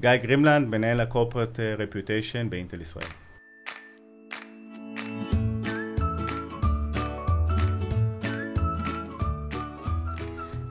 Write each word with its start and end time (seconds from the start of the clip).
גיא 0.00 0.16
גרימלנד, 0.16 0.68
מנהל 0.68 1.00
ה-corporate 1.00 1.58
reputation 1.78 2.48
באינטל 2.50 2.80
ישראל. 2.80 3.06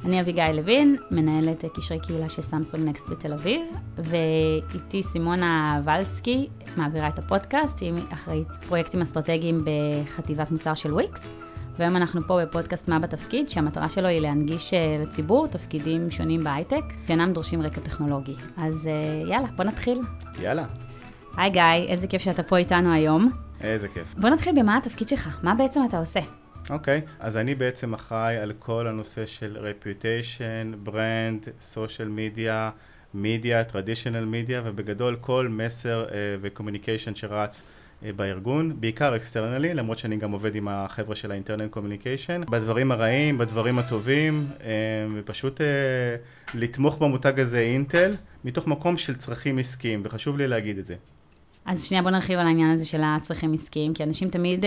אני 0.05 0.21
אביגיל 0.21 0.52
לוין, 0.52 0.96
מנהלת 1.12 1.66
קשרי 1.76 2.00
קהילה 2.00 2.29
של 2.29 2.42
סמסונג 2.42 2.90
נקסט 2.90 3.10
בתל 3.10 3.34
אביב, 3.34 3.62
ואיתי 3.98 5.04
סימונה 5.04 5.82
ולסקי, 5.86 6.48
מעבירה 6.78 7.07
את 7.07 7.20
הפודקאסט, 7.20 7.82
היא 7.82 7.94
אחראית 8.14 8.48
פרויקטים 8.68 9.02
אסטרטגיים 9.02 9.57
בחטיבת 9.66 10.52
מוצר 10.52 10.73
של 10.73 10.94
וויקס. 10.94 11.46
והיום 11.80 11.96
אנחנו 11.96 12.21
פה 12.28 12.39
בפודקאסט 12.46 12.88
מה 12.88 13.00
בתפקיד, 13.00 13.50
שהמטרה 13.50 13.89
שלו 13.89 14.07
היא 14.07 14.21
להנגיש 14.21 14.73
אה, 14.73 14.98
לציבור 15.02 15.48
תפקידים 15.48 16.12
שונים 16.12 16.44
בהייטק, 16.44 16.84
שאינם 17.07 17.34
דורשים 17.34 17.62
רקע 17.62 17.82
טכנולוגי. 17.82 18.36
אז 18.57 18.88
אה, 18.88 19.30
יאללה, 19.30 19.48
בוא 19.55 19.66
נתחיל. 19.66 20.02
יאללה. 20.40 20.66
היי 21.38 21.50
גיא, 21.50 21.62
איזה 21.88 22.08
כיף 22.08 22.22
שאתה 22.22 22.44
פה 22.44 22.58
איתנו 22.58 22.94
היום. 22.94 23.31
איזה 23.62 23.88
כיף. 23.88 24.16
בוא 24.17 24.30
נתחיל 24.30 24.62
במה 24.62 24.77
התפקיד 24.77 25.08
שלך, 25.08 25.40
מה 25.44 25.55
בעצם 25.55 25.81
אתה 25.90 26.00
עושה? 26.00 26.20
אוקיי, 26.70 27.02
okay, 27.05 27.09
אז 27.20 27.38
אני 27.38 27.55
בעצם 27.55 27.94
אחראי 27.94 28.38
על 28.38 28.53
כל 28.59 28.88
הנושא 28.88 29.25
של 29.25 29.58
reputation, 29.58 30.88
brand, 30.89 31.73
social 31.73 32.09
media, 32.17 32.72
media, 33.16 33.72
traditional 33.72 34.25
media, 34.34 34.62
ובגדול 34.64 35.17
כל 35.22 35.48
מסר 35.50 36.05
אה, 36.08 36.12
ו-communication 36.41 37.16
שרץ 37.16 37.62
אה, 37.62 37.77
בארגון, 38.02 38.82
בעיקר 38.82 39.16
אקסטרנלי, 39.16 39.74
למרות 39.74 39.98
שאני 39.98 40.18
גם 40.18 40.32
עובד 40.32 40.56
עם 40.56 40.68
החבר'ה 40.68 41.16
של 41.16 41.32
ה 41.31 41.36
internal 41.36 41.72
communication, 41.72 42.41
בדברים 42.50 42.92
הרעים, 42.92 43.38
בדברים 43.38 43.80
הטובים, 43.80 44.48
אה, 44.58 44.62
ופשוט 45.16 45.62
אה, 45.62 45.63
לתמוך 46.58 46.98
במותג 46.98 47.40
הזה 47.40 47.60
אינטל, 47.60 48.16
מתוך 48.44 48.68
מקום 48.68 48.98
של 48.98 49.16
צרכים 49.16 49.58
עסקיים, 49.58 50.02
וחשוב 50.04 50.38
לי 50.38 50.48
להגיד 50.48 50.78
את 50.78 50.86
זה. 50.86 50.96
אז 51.67 51.84
שנייה 51.84 52.03
בוא 52.03 52.12
נרחיב 52.12 52.39
על 52.39 52.48
העניין 52.48 52.71
הזה 52.71 52.85
של 52.85 53.02
הצרכים 53.03 53.53
עסקיים, 53.53 53.94
כי 53.94 54.03
אנשים 54.03 54.30
תמיד 54.30 54.66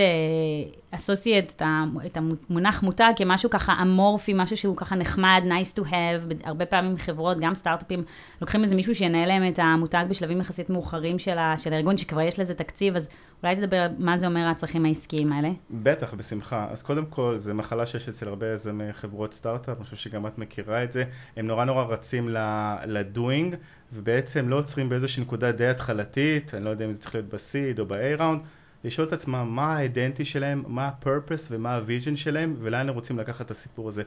אסוסייט 0.91 1.61
אה, 1.61 1.83
את 2.05 2.17
המונח 2.17 2.83
מותג 2.83 3.11
כמשהו 3.15 3.49
ככה 3.49 3.73
אמורפי, 3.81 4.33
משהו 4.35 4.57
שהוא 4.57 4.77
ככה 4.77 4.95
נחמד, 4.95 5.43
nice 5.45 5.79
to 5.79 5.83
have, 5.83 6.33
הרבה 6.43 6.65
פעמים 6.65 6.97
חברות, 6.97 7.37
גם 7.39 7.55
סטארט-אפים, 7.55 8.03
לוקחים 8.41 8.63
איזה 8.63 8.75
מישהו 8.75 8.95
שינהל 8.95 9.27
להם 9.27 9.47
את 9.47 9.59
המותג 9.59 10.05
בשלבים 10.09 10.39
יחסית 10.39 10.69
מאוחרים 10.69 11.19
של, 11.19 11.37
ה, 11.37 11.57
של 11.57 11.73
הארגון, 11.73 11.97
שכבר 11.97 12.21
יש 12.21 12.39
לזה 12.39 12.53
תקציב, 12.53 12.95
אז 12.95 13.09
אולי 13.43 13.55
תדבר 13.55 13.77
על 13.77 13.91
מה 13.99 14.17
זה 14.17 14.27
אומר 14.27 14.47
הצרכים 14.47 14.85
העסקיים 14.85 15.33
האלה. 15.33 15.49
בטח, 15.71 16.13
בשמחה. 16.13 16.67
אז 16.71 16.81
קודם 16.83 17.05
כל, 17.05 17.37
זו 17.37 17.53
מחלה 17.53 17.85
שיש 17.85 18.09
אצל 18.09 18.27
הרבה 18.27 18.53
יזמי 18.53 18.93
חברות 18.93 19.33
סטארט-אפ, 19.33 19.77
אני 19.77 19.83
חושב 19.85 19.95
שגם 19.95 20.27
את 20.27 20.37
מכירה 20.37 20.83
את 20.83 20.91
זה, 20.91 21.03
הם 21.37 21.47
נורא 21.47 21.65
נורא 21.65 21.83
רצים 21.83 22.29
ל-doing, 22.29 23.55
ובעצם 23.93 24.49
לא 24.49 24.55
עוצרים 24.59 24.89
באיזושהי 24.89 25.23
נקודה 25.23 25.51
די 25.51 25.67
התחלתית, 25.67 26.53
אני 26.53 26.65
לא 26.65 26.69
יודע 26.69 26.85
אם 26.85 26.93
זה 26.93 26.99
צריך 26.99 27.15
להיות 27.15 27.29
ב-seed 27.29 27.79
או 27.79 27.85
ב-A-Round, 27.85 28.39
לשאול 28.83 29.07
את 29.07 29.13
עצמם 29.13 29.47
מה 29.49 29.75
האידנטי 29.75 30.25
שלהם, 30.25 30.63
מה 30.67 30.85
ה-purpose 30.85 31.47
ומה 31.49 31.75
ה-vision 31.75 32.15
שלהם 32.15 32.55
ולאן 32.59 32.89
הם 32.89 32.95
רוצים 32.95 33.19
לקחת 33.19 33.45
את 33.45 33.51
הסיפור 33.51 33.89
הזה. 33.89 34.03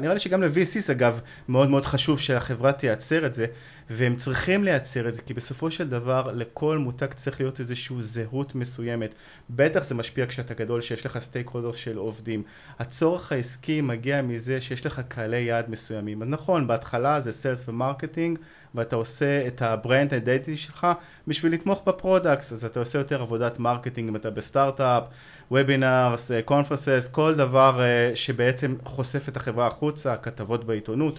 נראה 0.00 0.14
לי 0.14 0.20
שגם 0.20 0.42
ל-VCs 0.42 0.92
אגב 0.92 1.20
מאוד 1.48 1.70
מאוד 1.70 1.86
חשוב 1.86 2.20
שהחברה 2.20 2.72
תייצר 2.72 3.26
את 3.26 3.34
זה 3.34 3.46
והם 3.90 4.16
צריכים 4.16 4.64
לייצר 4.64 5.08
את 5.08 5.14
זה 5.14 5.22
כי 5.22 5.34
בסופו 5.34 5.70
של 5.70 5.88
דבר 5.88 6.32
לכל 6.34 6.78
מותג 6.78 7.12
צריך 7.12 7.40
להיות 7.40 7.60
איזושהי 7.60 7.96
זהות 8.00 8.54
מסוימת. 8.54 9.14
בטח 9.50 9.84
זה 9.84 9.94
משפיע 9.94 10.26
כשאתה 10.26 10.54
גדול 10.54 10.80
שיש 10.80 11.06
לך 11.06 11.18
סטייק 11.18 11.48
הולדר 11.48 11.72
של 11.72 11.96
עובדים. 11.96 12.42
הצורך 12.78 13.32
העסקי 13.32 13.80
מגיע 13.80 14.22
מזה 14.22 14.60
שיש 14.60 14.86
לך 14.86 15.02
קהלי 15.08 15.40
יעד 15.40 15.70
מסוימים. 15.70 16.22
אז 16.22 16.28
נכון, 16.28 16.66
בהתחלה 16.66 17.20
זה 17.20 17.32
sales 17.32 17.68
ו 17.68 17.75
marketing 17.75 18.38
ואתה 18.74 18.96
עושה 18.96 19.46
את 19.46 19.62
ה 19.62 19.71
brand 19.71 20.14
identity 20.14 20.56
שלך 20.56 20.86
בשביל 21.26 21.52
לתמוך 21.52 21.82
ב 21.86 21.93
products, 21.93 22.52
אז 22.52 22.64
אתה 22.64 22.80
עושה 22.80 22.98
יותר 22.98 23.22
עבודת 23.22 23.58
marketing 23.58 24.08
אם 24.08 24.16
אתה 24.16 24.30
בסטארט-אפ, 24.30 25.02
webinars, 25.50 26.30
conferences, 26.44 27.08
כל 27.12 27.34
דבר 27.34 27.80
אה, 27.80 28.16
שבעצם 28.16 28.74
חושף 28.84 29.28
את 29.28 29.36
החברה 29.36 29.66
החוצה, 29.66 30.16
כתבות 30.16 30.64
בעיתונות, 30.64 31.18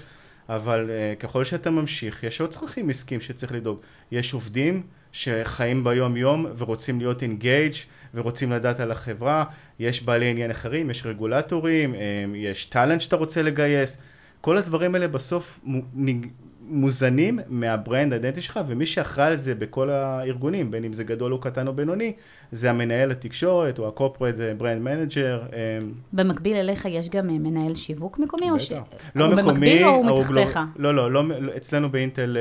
אבל 0.49 0.89
אה, 0.89 1.19
ככל 1.19 1.43
שאתה 1.43 1.69
ממשיך, 1.69 2.23
יש 2.23 2.41
עוד 2.41 2.49
צרכים 2.49 2.89
עסקיים 2.89 3.21
שצריך 3.21 3.51
לדאוג. 3.51 3.79
יש 4.11 4.33
עובדים 4.33 4.83
שחיים 5.11 5.83
ביום 5.83 6.17
יום 6.17 6.45
ורוצים 6.57 6.99
להיות 6.99 7.21
engaged 7.21 7.73
ורוצים 8.13 8.51
לדעת 8.51 8.79
על 8.79 8.91
החברה, 8.91 9.43
יש 9.79 10.03
בעלי 10.03 10.29
עניין 10.29 10.51
אחרים, 10.51 10.89
יש 10.89 11.05
רגולטורים, 11.05 11.95
יש 12.35 12.65
טאלנט 12.65 13.01
שאתה 13.01 13.15
רוצה 13.15 13.41
לגייס, 13.41 13.97
כל 14.41 14.57
הדברים 14.57 14.95
האלה 14.95 15.07
בסוף 15.07 15.59
מוזנים 16.67 17.39
מהברנד 17.47 18.13
האידנטי 18.13 18.41
שלך, 18.41 18.59
ומי 18.67 18.85
שאחראי 18.85 19.27
על 19.27 19.35
זה 19.35 19.55
בכל 19.55 19.89
הארגונים, 19.89 20.71
בין 20.71 20.83
אם 20.83 20.93
זה 20.93 21.03
גדול 21.03 21.33
או 21.33 21.39
קטן 21.39 21.67
או 21.67 21.73
בינוני, 21.73 22.13
זה 22.51 22.69
המנהל 22.69 23.11
התקשורת 23.11 23.79
או 23.79 23.91
brand 24.59 24.85
manager. 24.85 25.55
אמ, 25.55 25.91
במקביל 26.13 26.57
אליך 26.57 26.85
יש 26.85 27.09
גם 27.09 27.29
אה, 27.29 27.33
מנהל 27.39 27.75
שיווק 27.75 28.19
מקומי? 28.19 28.51
בטח. 28.51 28.63
ש... 28.63 28.71
לא 29.15 29.25
הוא 29.25 29.35
מקומי. 29.35 29.51
במקביל 29.51 29.85
או 29.85 29.89
הוא 29.89 30.19
מתחתיך? 30.19 30.59
לא, 30.75 30.95
לא, 30.95 31.11
לא, 31.11 31.23
לא, 31.29 31.51
אצלנו 31.57 31.91
באינטל 31.91 32.37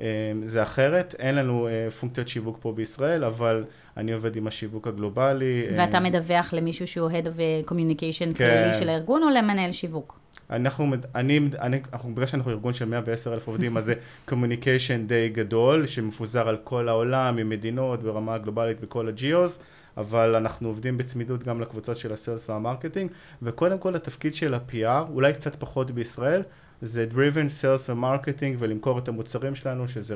אה, 0.00 0.04
זה 0.44 0.62
אחרת, 0.62 1.14
אין 1.18 1.34
לנו 1.34 1.68
אה, 1.68 1.90
פונקציית 1.90 2.28
שיווק 2.28 2.58
פה 2.60 2.72
בישראל, 2.72 3.24
אבל 3.24 3.64
אני 3.96 4.12
עובד 4.12 4.36
עם 4.36 4.46
השיווק 4.46 4.86
הגלובלי. 4.86 5.62
ואתה 5.76 6.00
מדווח 6.00 6.54
למישהו 6.54 6.86
שהוא 6.86 7.10
Head 7.10 7.24
of 7.24 7.68
Communication 7.70 8.34
כן. 8.34 8.64
כללי 8.64 8.74
של 8.74 8.88
הארגון 8.88 9.22
או 9.22 9.30
למנהל 9.30 9.72
שיווק? 9.72 10.18
אנחנו, 10.50 10.94
אני, 11.14 11.40
אני, 11.60 11.80
אנחנו, 11.92 12.14
בגלל 12.14 12.26
שאנחנו 12.26 12.50
ארגון 12.50 12.72
של 12.72 12.84
110 12.84 13.34
אלף 13.34 13.46
עובדים, 13.46 13.76
אז 13.76 13.84
זה 13.84 13.94
communication 14.28 15.06
די 15.06 15.28
גדול, 15.28 15.86
שמפוזר 15.86 16.48
על 16.48 16.56
כל 16.64 16.88
העולם, 16.88 17.38
עם 17.38 17.48
מדינות, 17.48 18.02
ברמה 18.02 18.34
הגלובלית 18.34 18.80
בכל 18.80 19.08
ה 19.08 19.16
geos, 19.16 19.58
אבל 19.96 20.34
אנחנו 20.34 20.68
עובדים 20.68 20.98
בצמידות 20.98 21.42
גם 21.42 21.60
לקבוצות 21.60 21.96
של 21.96 22.12
ה 22.12 22.18
sales 22.18 22.50
וה 22.50 22.60
marketing, 22.60 23.10
וקודם 23.42 23.78
כל 23.78 23.96
התפקיד 23.96 24.34
של 24.34 24.54
ה-PR, 24.54 25.10
אולי 25.10 25.32
קצת 25.32 25.56
פחות 25.58 25.90
בישראל, 25.90 26.42
זה 26.82 27.06
driven 27.12 27.62
sales 27.62 27.90
ו 27.90 27.97
marketing 27.97 28.56
ולמכור 28.58 28.98
את 28.98 29.08
המוצרים 29.08 29.54
שלנו, 29.54 29.88
שזה 29.88 30.14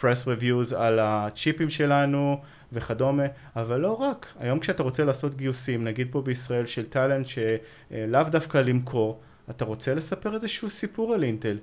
press 0.00 0.26
reviews 0.26 0.74
על 0.76 0.98
הצ'יפים 1.02 1.70
שלנו 1.70 2.40
וכדומה, 2.72 3.22
אבל 3.56 3.80
לא 3.80 3.92
רק, 3.92 4.26
היום 4.38 4.58
כשאתה 4.58 4.82
רוצה 4.82 5.04
לעשות 5.04 5.34
גיוסים, 5.34 5.84
נגיד 5.84 6.08
פה 6.10 6.22
בישראל 6.22 6.66
של 6.66 6.86
talent 6.86 7.26
שלאו 7.26 8.22
דווקא 8.30 8.58
למכור, 8.58 9.20
אתה 9.50 9.64
רוצה 9.64 9.94
לספר 9.94 10.34
איזשהו 10.34 10.70
סיפור 10.70 11.14
על 11.14 11.24
אינטל. 11.24 11.58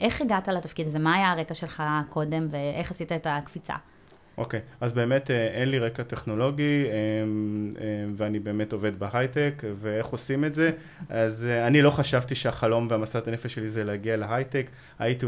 איך 0.00 0.20
הגעת 0.20 0.48
לתפקיד 0.48 0.86
הזה? 0.86 0.98
מה 0.98 1.14
היה 1.14 1.30
הרקע 1.30 1.54
שלך 1.54 1.82
קודם 2.08 2.48
ואיך 2.50 2.90
עשית 2.90 3.12
את 3.12 3.26
הקפיצה? 3.30 3.74
אוקיי, 4.38 4.60
okay, 4.60 4.76
אז 4.80 4.92
באמת 4.92 5.30
אה, 5.30 5.46
אין 5.46 5.68
לי 5.68 5.78
רקע 5.78 6.02
טכנולוגי 6.02 6.84
אה, 6.84 6.92
אה, 6.92 8.04
ואני 8.16 8.38
באמת 8.38 8.72
עובד 8.72 8.98
בהייטק 8.98 9.62
ואיך 9.80 10.06
עושים 10.06 10.44
את 10.44 10.54
זה 10.54 10.70
אז 11.08 11.46
אני 11.46 11.82
לא 11.82 11.90
חשבתי 11.90 12.34
שהחלום 12.34 12.86
והמשאת 12.90 13.28
הנפש 13.28 13.54
שלי 13.54 13.68
זה 13.68 13.84
להגיע 13.84 14.16
להייטק 14.16 14.66
הייתי 14.98 15.26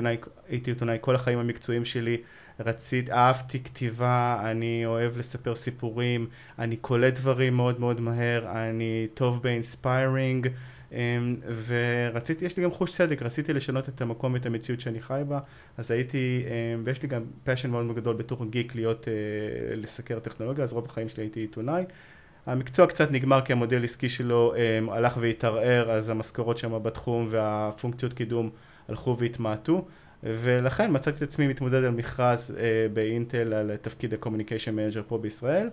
עיתונאי, 0.70 0.98
כל 1.00 1.14
החיים 1.14 1.38
המקצועיים 1.38 1.84
שלי 1.84 2.16
רצית, 2.60 3.10
אהבתי 3.10 3.62
כתיבה, 3.62 4.42
אני 4.44 4.86
אוהב 4.86 5.18
לספר 5.18 5.54
סיפורים, 5.54 6.26
אני 6.58 6.76
קולט 6.76 7.14
דברים 7.14 7.56
מאוד 7.56 7.80
מאוד 7.80 8.00
מהר, 8.00 8.46
אני 8.50 9.06
טוב 9.14 9.42
ב 9.42 9.53
inspiring 9.53 10.48
ורציתי, 11.66 12.44
יש 12.44 12.56
לי 12.56 12.64
גם 12.64 12.70
חוש 12.70 12.94
צדק, 12.96 13.22
רציתי 13.22 13.52
לשנות 13.52 13.88
את 13.88 14.00
המקום 14.00 14.32
ואת 14.32 14.46
המציאות 14.46 14.80
שאני 14.80 15.00
חי 15.00 15.22
בה, 15.28 15.38
אז 15.78 15.90
הייתי, 15.90 16.44
אמ, 16.46 16.82
ויש 16.84 17.02
לי 17.02 17.08
גם 17.08 17.22
passion 17.44 17.70
מאוד 17.70 17.94
גדול 17.94 18.16
בתור 18.16 18.44
גיק 18.44 18.74
להיות, 18.74 19.08
אה, 19.08 19.76
לסקר 19.76 20.18
טכנולוגיה, 20.18 20.64
אז 20.64 20.72
רוב 20.72 20.84
החיים 20.84 21.08
שלי 21.08 21.22
הייתי 21.22 21.40
עיתונאי. 21.40 21.84
המקצוע 22.46 22.86
קצת 22.86 23.10
נגמר 23.10 23.40
כי 23.44 23.52
המודל 23.52 23.84
עסקי 23.84 24.08
שלו 24.08 24.54
אמ, 24.56 24.90
הלך 24.90 25.16
והתערער, 25.20 25.90
אז 25.90 26.08
המשכורות 26.08 26.58
שם 26.58 26.82
בתחום 26.82 27.26
והפונקציות 27.30 28.12
קידום 28.12 28.50
הלכו 28.88 29.16
והתמעטו. 29.18 29.84
ולכן 30.24 30.90
מצאתי 30.92 31.16
את 31.16 31.22
עצמי 31.22 31.48
מתמודד 31.48 31.84
על 31.84 31.90
מכרז 31.90 32.54
אה, 32.58 32.86
באינטל 32.92 33.54
על 33.54 33.76
תפקיד 33.76 34.14
ה-Communication 34.14 34.74
Manager 34.76 35.02
פה 35.08 35.18
בישראל. 35.18 35.68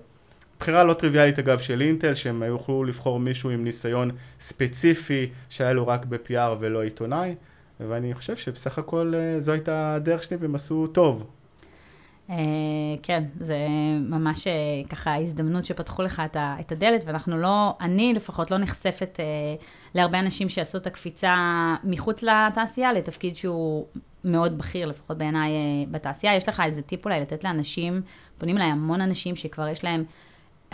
בחירה 0.62 0.84
לא 0.84 0.94
טריוויאלית 0.94 1.40
אגב 1.40 1.60
של 1.60 1.82
אינטל, 1.82 2.14
שהם 2.14 2.44
יוכלו 2.44 2.84
לבחור 2.84 3.20
מישהו 3.20 3.50
עם 3.50 3.64
ניסיון 3.64 4.12
ספציפי 4.40 5.30
שהיה 5.50 5.74
לו 5.74 5.88
רק 5.88 6.06
ב-PR 6.06 6.56
ולא 6.60 6.84
עיתונאי, 6.84 7.36
ואני 7.80 8.14
חושב 8.14 8.36
שבסך 8.36 8.78
הכל 8.78 9.14
אה, 9.16 9.40
זו 9.40 9.52
הייתה 9.52 9.96
הדרך 9.96 10.24
שלי 10.24 10.38
והם 10.38 10.56
עשו 10.56 10.88
טוב. 10.88 11.28
Uh, 12.30 12.34
כן, 13.04 13.24
זה 13.40 13.58
ממש 14.10 14.48
uh, 14.48 14.90
ככה 14.90 15.16
הזדמנות 15.16 15.64
שפתחו 15.64 16.04
לך 16.04 16.22
את, 16.60 16.72
הדלת, 16.72 17.04
ואנחנו 17.06 17.38
לא, 17.38 17.74
אני 17.82 18.14
לפחות 18.14 18.52
לא 18.52 18.58
נחשפת 18.58 19.20
להרבה 19.96 20.20
אנשים 20.20 20.50
שעשו 20.50 20.78
את 20.78 20.88
הקפיצה 20.88 21.36
מחוץ 21.84 22.24
לתעשייה 22.24 22.94
לתפקיד 22.94 23.36
שהוא 23.36 23.86
מאוד 24.24 24.58
בכיר, 24.58 24.88
לפחות 24.88 25.18
בעיניי 25.18 25.52
בתעשייה. 25.92 26.36
יש 26.36 26.50
לך 26.50 26.62
איזה 26.66 26.82
טיפ 26.82 27.06
אולי 27.06 27.22
לתת 27.22 27.44
לאנשים, 27.44 28.02
פונים 28.38 28.58
אליי 28.58 28.68
המון 28.68 29.02
אנשים 29.02 29.36
שכבר 29.36 29.68
יש 29.68 29.84
להם 29.84 30.04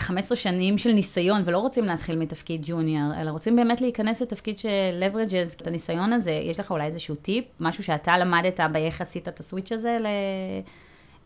15 0.00 0.36
שנים 0.36 0.78
של 0.78 0.92
ניסיון 0.92 1.42
ולא 1.44 1.58
רוצים 1.58 1.84
להתחיל 1.84 2.16
מתפקיד 2.16 2.60
ג'וניור, 2.64 3.20
אלא 3.20 3.30
רוצים 3.30 3.56
באמת 3.56 3.80
להיכנס 3.80 4.22
לתפקיד 4.22 4.58
של 4.58 5.02
leverages 5.02 5.62
את 5.62 5.66
הניסיון 5.66 6.12
הזה, 6.12 6.30
יש 6.30 6.60
לך 6.60 6.70
אולי 6.70 6.84
איזשהו 6.84 7.14
טיפ, 7.14 7.44
משהו 7.60 7.84
שאתה 7.84 8.18
למדת 8.18 8.60
באיך 8.72 9.00
עשית 9.00 9.28
את 9.28 9.40
הסוויץ' 9.40 9.72
הזה 9.72 9.98
ל... 10.00 10.06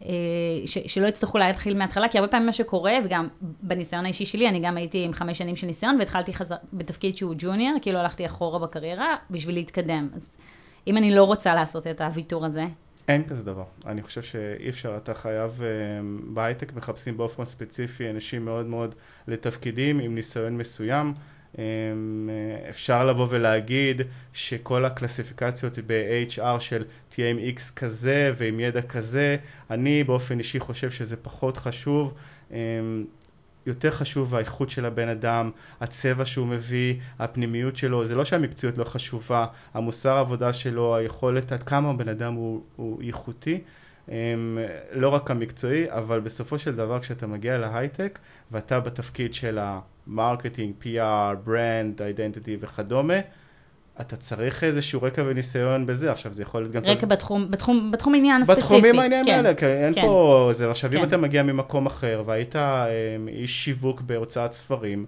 אה, 0.05 0.67
ש, 0.67 0.79
שלא 0.87 1.07
יצטרכו 1.07 1.39
להתחיל 1.39 1.77
מההתחלה, 1.79 2.09
כי 2.09 2.19
הרבה 2.19 2.31
פעמים 2.31 2.47
מה 2.47 2.53
שקורה, 2.53 2.93
וגם 3.05 3.29
בניסיון 3.41 4.05
האישי 4.05 4.27
שלי, 4.27 4.49
אני 4.49 4.61
גם 4.61 4.77
הייתי 4.77 5.05
עם 5.05 5.13
חמש 5.13 5.39
שנים 5.39 5.57
של 5.57 5.67
ניסיון, 5.67 5.97
והתחלתי 5.99 6.35
חזר, 6.35 6.57
בתפקיד 6.73 7.17
שהוא 7.17 7.35
ג'וניור, 7.39 7.79
כאילו 7.83 7.99
הלכתי 7.99 8.27
אחורה 8.27 8.59
בקריירה 8.59 9.17
בשביל 9.31 9.55
להתקדם. 9.55 10.09
אז 10.17 10.37
אם 10.87 10.97
אני 10.97 11.15
לא 11.15 11.25
רוצה 11.25 11.55
לעשות 11.55 11.87
את 11.87 12.01
הוויתור 12.01 12.45
הזה, 12.45 12.67
אין 13.08 13.25
כזה 13.25 13.43
דבר. 13.43 13.64
אני 13.87 14.02
חושב 14.02 14.22
שאי 14.22 14.69
אפשר, 14.69 14.96
אתה 14.96 15.14
חייב, 15.14 15.62
אה, 15.62 15.69
בהייטק 16.34 16.72
מחפשים 16.75 17.16
באופן 17.16 17.44
ספציפי 17.44 18.10
אנשים 18.10 18.44
מאוד 18.44 18.66
מאוד 18.66 18.94
לתפקידים 19.28 19.99
עם 19.99 20.14
ניסיון 20.14 20.56
מסוים. 20.56 21.14
אה, 21.58 21.64
אפשר 22.69 23.06
לבוא 23.06 23.26
ולהגיד 23.31 24.02
שכל 24.32 24.84
הקלסיפיקציות 24.84 25.78
ב-HR 25.87 26.60
של 26.60 26.84
תהיה 27.08 27.31
עם 27.31 27.38
X 27.38 27.72
כזה 27.76 28.32
ועם 28.37 28.60
ידע 28.60 28.82
כזה, 28.82 29.37
אני 29.70 30.04
באופן 30.04 30.38
אישי 30.38 30.60
חושב 30.60 30.90
שזה 30.90 31.16
פחות 31.16 31.56
חשוב. 31.56 32.14
יותר 33.67 33.91
חשוב 33.91 34.35
האיכות 34.35 34.70
של 34.70 34.85
הבן 34.85 35.09
אדם, 35.09 35.50
הצבע 35.81 36.25
שהוא 36.25 36.47
מביא, 36.47 36.94
הפנימיות 37.19 37.76
שלו, 37.76 38.05
זה 38.05 38.14
לא 38.14 38.25
שהמקצועיות 38.25 38.79
לא 38.79 38.85
חשובה, 38.85 39.47
המוסר 39.75 40.17
העבודה 40.17 40.53
שלו, 40.53 40.97
היכולת 40.97 41.53
עד 41.53 41.62
כמה 41.62 41.91
הבן 41.91 42.09
אדם 42.09 42.35
הוא, 42.35 42.62
הוא 42.76 43.03
איכותי, 43.03 43.61
הם, 44.09 44.59
לא 44.93 45.09
רק 45.09 45.31
המקצועי, 45.31 45.91
אבל 45.91 46.20
בסופו 46.20 46.59
של 46.59 46.76
דבר 46.76 47.00
כשאתה 47.00 47.26
מגיע 47.26 47.59
להייטק 47.59 48.19
ואתה 48.50 48.81
בתפקיד 48.81 49.35
של 49.35 49.59
ה 49.61 49.71
marketing, 49.71 50.75
PR, 50.82 51.37
brand, 51.44 52.03
identity 52.03 52.56
וכדומה, 52.61 53.14
אתה 54.00 54.17
צריך 54.17 54.65
איזשהו 54.65 55.03
רקע 55.03 55.23
וניסיון 55.27 55.87
בזה, 55.87 56.12
עכשיו 56.12 56.33
זה 56.33 56.43
יכול 56.43 56.61
להיות 56.62 56.73
גם... 56.73 56.85
רקע 56.85 57.06
בתחום, 57.06 57.50
בתחום, 57.50 57.91
בתחום 57.91 58.15
עניין 58.15 58.43
הספציפי. 58.43 58.61
בתחומים 58.61 58.99
העניינים 58.99 59.35
כן, 59.35 59.44
האלה, 59.44 59.55
כן, 59.55 59.67
אין 59.67 59.94
כן. 59.94 60.00
פה... 60.00 60.50
זה, 60.53 60.71
עכשיו 60.71 60.91
כן. 60.91 60.97
אם 60.97 61.05
אתה 61.05 61.17
מגיע 61.17 61.43
ממקום 61.43 61.87
אחר 61.87 62.23
והיית 62.27 62.56
אה, 62.56 62.87
איש 63.29 63.65
שיווק 63.65 64.00
בהוצאת 64.00 64.53
ספרים, 64.53 65.06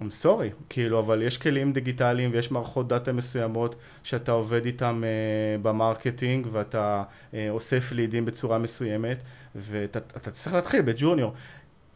I'm 0.00 0.24
sorry, 0.24 0.52
כאילו, 0.68 0.98
אבל 0.98 1.22
יש 1.22 1.38
כלים 1.38 1.72
דיגיטליים 1.72 2.30
ויש 2.32 2.50
מערכות 2.50 2.88
דאטה 2.88 3.12
מסוימות 3.12 3.74
שאתה 4.02 4.32
עובד 4.32 4.64
איתם 4.64 5.02
אה, 5.04 5.62
ב 5.62 5.70
marketing 5.70 6.46
ואתה 6.52 7.02
אה, 7.30 7.34
אוסף 7.50 7.92
לידים 7.92 8.24
בצורה 8.24 8.58
מסוימת 8.58 9.18
ואתה 9.54 10.30
צריך 10.30 10.54
להתחיל 10.54 10.82
בג'וניור. 10.82 11.32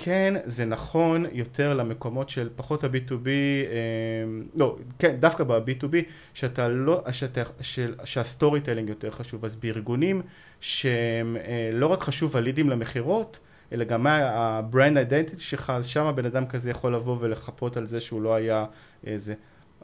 כן, 0.04 0.34
זה 0.44 0.64
נכון 0.64 1.24
יותר 1.32 1.74
למקומות 1.74 2.28
של 2.28 2.48
פחות 2.56 2.84
ה-B2B, 2.84 3.26
אה, 3.26 3.32
לא, 4.54 4.76
כן, 4.98 5.16
דווקא 5.20 5.44
ב-B2B, 5.44 5.96
שאתה 6.34 6.68
לא, 6.68 7.04
שה 8.04 8.60
storytelling 8.60 8.88
יותר 8.88 9.10
חשוב. 9.10 9.44
אז 9.44 9.56
בארגונים 9.56 10.22
שהם 10.60 11.36
אה, 11.36 11.70
לא 11.72 11.86
רק 11.86 12.02
חשוב 12.02 12.36
הלידים 12.36 12.70
למכירות, 12.70 13.38
אלא 13.72 13.84
גם 13.84 14.06
ה-brand 14.06 15.10
identity 15.10 15.38
שלך, 15.38 15.70
אז 15.70 15.86
שם 15.86 16.04
הבן 16.04 16.24
אדם 16.24 16.46
כזה 16.46 16.70
יכול 16.70 16.94
לבוא 16.94 17.16
ולחפות 17.20 17.76
על 17.76 17.86
זה 17.86 18.00
שהוא 18.00 18.22
לא 18.22 18.34
היה 18.34 18.64
איזה. 19.06 19.34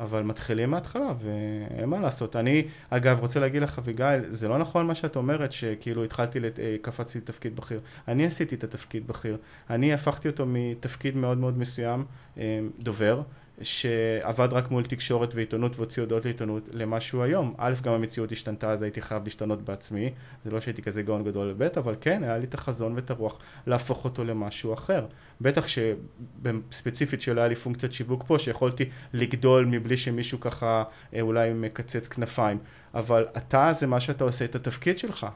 אבל 0.01 0.23
מתחילים 0.23 0.71
מההתחלה 0.71 1.13
ואין 1.19 1.89
מה 1.89 2.01
לעשות. 2.01 2.37
אני, 2.37 2.69
אגב, 2.91 3.21
רוצה 3.21 3.41
להגיד 3.41 3.63
לך, 3.63 3.79
אביגיל, 3.79 4.21
זה 4.31 4.49
לא 4.49 4.59
נכון 4.59 4.87
מה 4.87 4.95
שאת 4.95 5.17
אומרת, 5.17 5.53
שכאילו 5.53 6.05
התחלתי, 6.05 6.41
לת... 6.41 6.61
אה, 6.61 6.77
קפצתי 6.83 7.19
לתפקיד 7.19 7.57
בכיר. 7.57 7.81
אני 8.09 8.27
עשיתי 8.27 8.55
את 8.55 8.65
התפקיד 8.65 9.07
בכיר. 9.07 9.37
אני 9.71 9.93
הפכתי 9.93 10.29
אותו 10.29 10.45
מתפקיד 10.47 11.17
מאוד 11.17 11.39
מאוד 11.39 11.59
מסוים, 11.59 12.05
אה, 12.39 12.61
דובר, 12.79 13.23
שעבד 13.63 14.49
רק 14.53 14.71
מול 14.71 14.85
תקשורת 14.85 15.35
ועיתונות 15.35 15.77
והוציא 15.77 16.03
הודעות 16.03 16.25
לעיתונות 16.25 16.69
למשהו 16.73 17.23
היום. 17.23 17.55
א', 17.59 17.75
גם 17.83 17.93
המציאות 17.93 18.33
השתנתה 18.33 18.71
אז 18.71 18.83
הייתי 18.83 19.03
חייב 19.03 19.25
להשתנות 19.25 19.63
בעצמי, 19.63 20.11
זה 20.45 20.51
לא 20.51 20.61
שהייתי 20.61 20.83
כזה 20.83 21.03
גאון 21.03 21.25
גדול 21.25 21.49
לב', 21.49 21.63
אבל 21.63 21.95
כן, 22.01 22.25
היה 22.25 22.39
לי 22.39 22.45
את 22.45 22.55
החזון 22.55 22.93
ואת 22.95 23.11
הרוח 23.11 23.39
להפוך 23.67 24.05
אותו 24.05 24.25
למשהו 24.25 24.75
אחר. 24.75 25.07
בטח 25.41 25.67
שספציפית 25.69 27.21
שלא 27.21 27.41
היה 27.41 27.49
לי 27.49 27.55
פונקציית 27.55 27.93
שיווק 27.93 28.25
פה, 28.27 28.39
שיכולתי 28.39 28.85
לגדול 29.13 29.65
מבלי 29.65 29.97
שמישהו 29.97 30.41
ככה 30.41 30.85
אה, 31.15 31.21
אולי 31.21 31.53
מקצץ 31.53 32.09
כנפיים. 32.09 32.59
אבל 32.95 33.27
אתה 33.37 33.73
זה 33.73 33.87
מה 33.87 34.01
שאתה 34.01 34.25
עושה 34.25 34.45
את 34.45 34.55
התפקיד 34.55 34.99
שלך. 34.99 35.27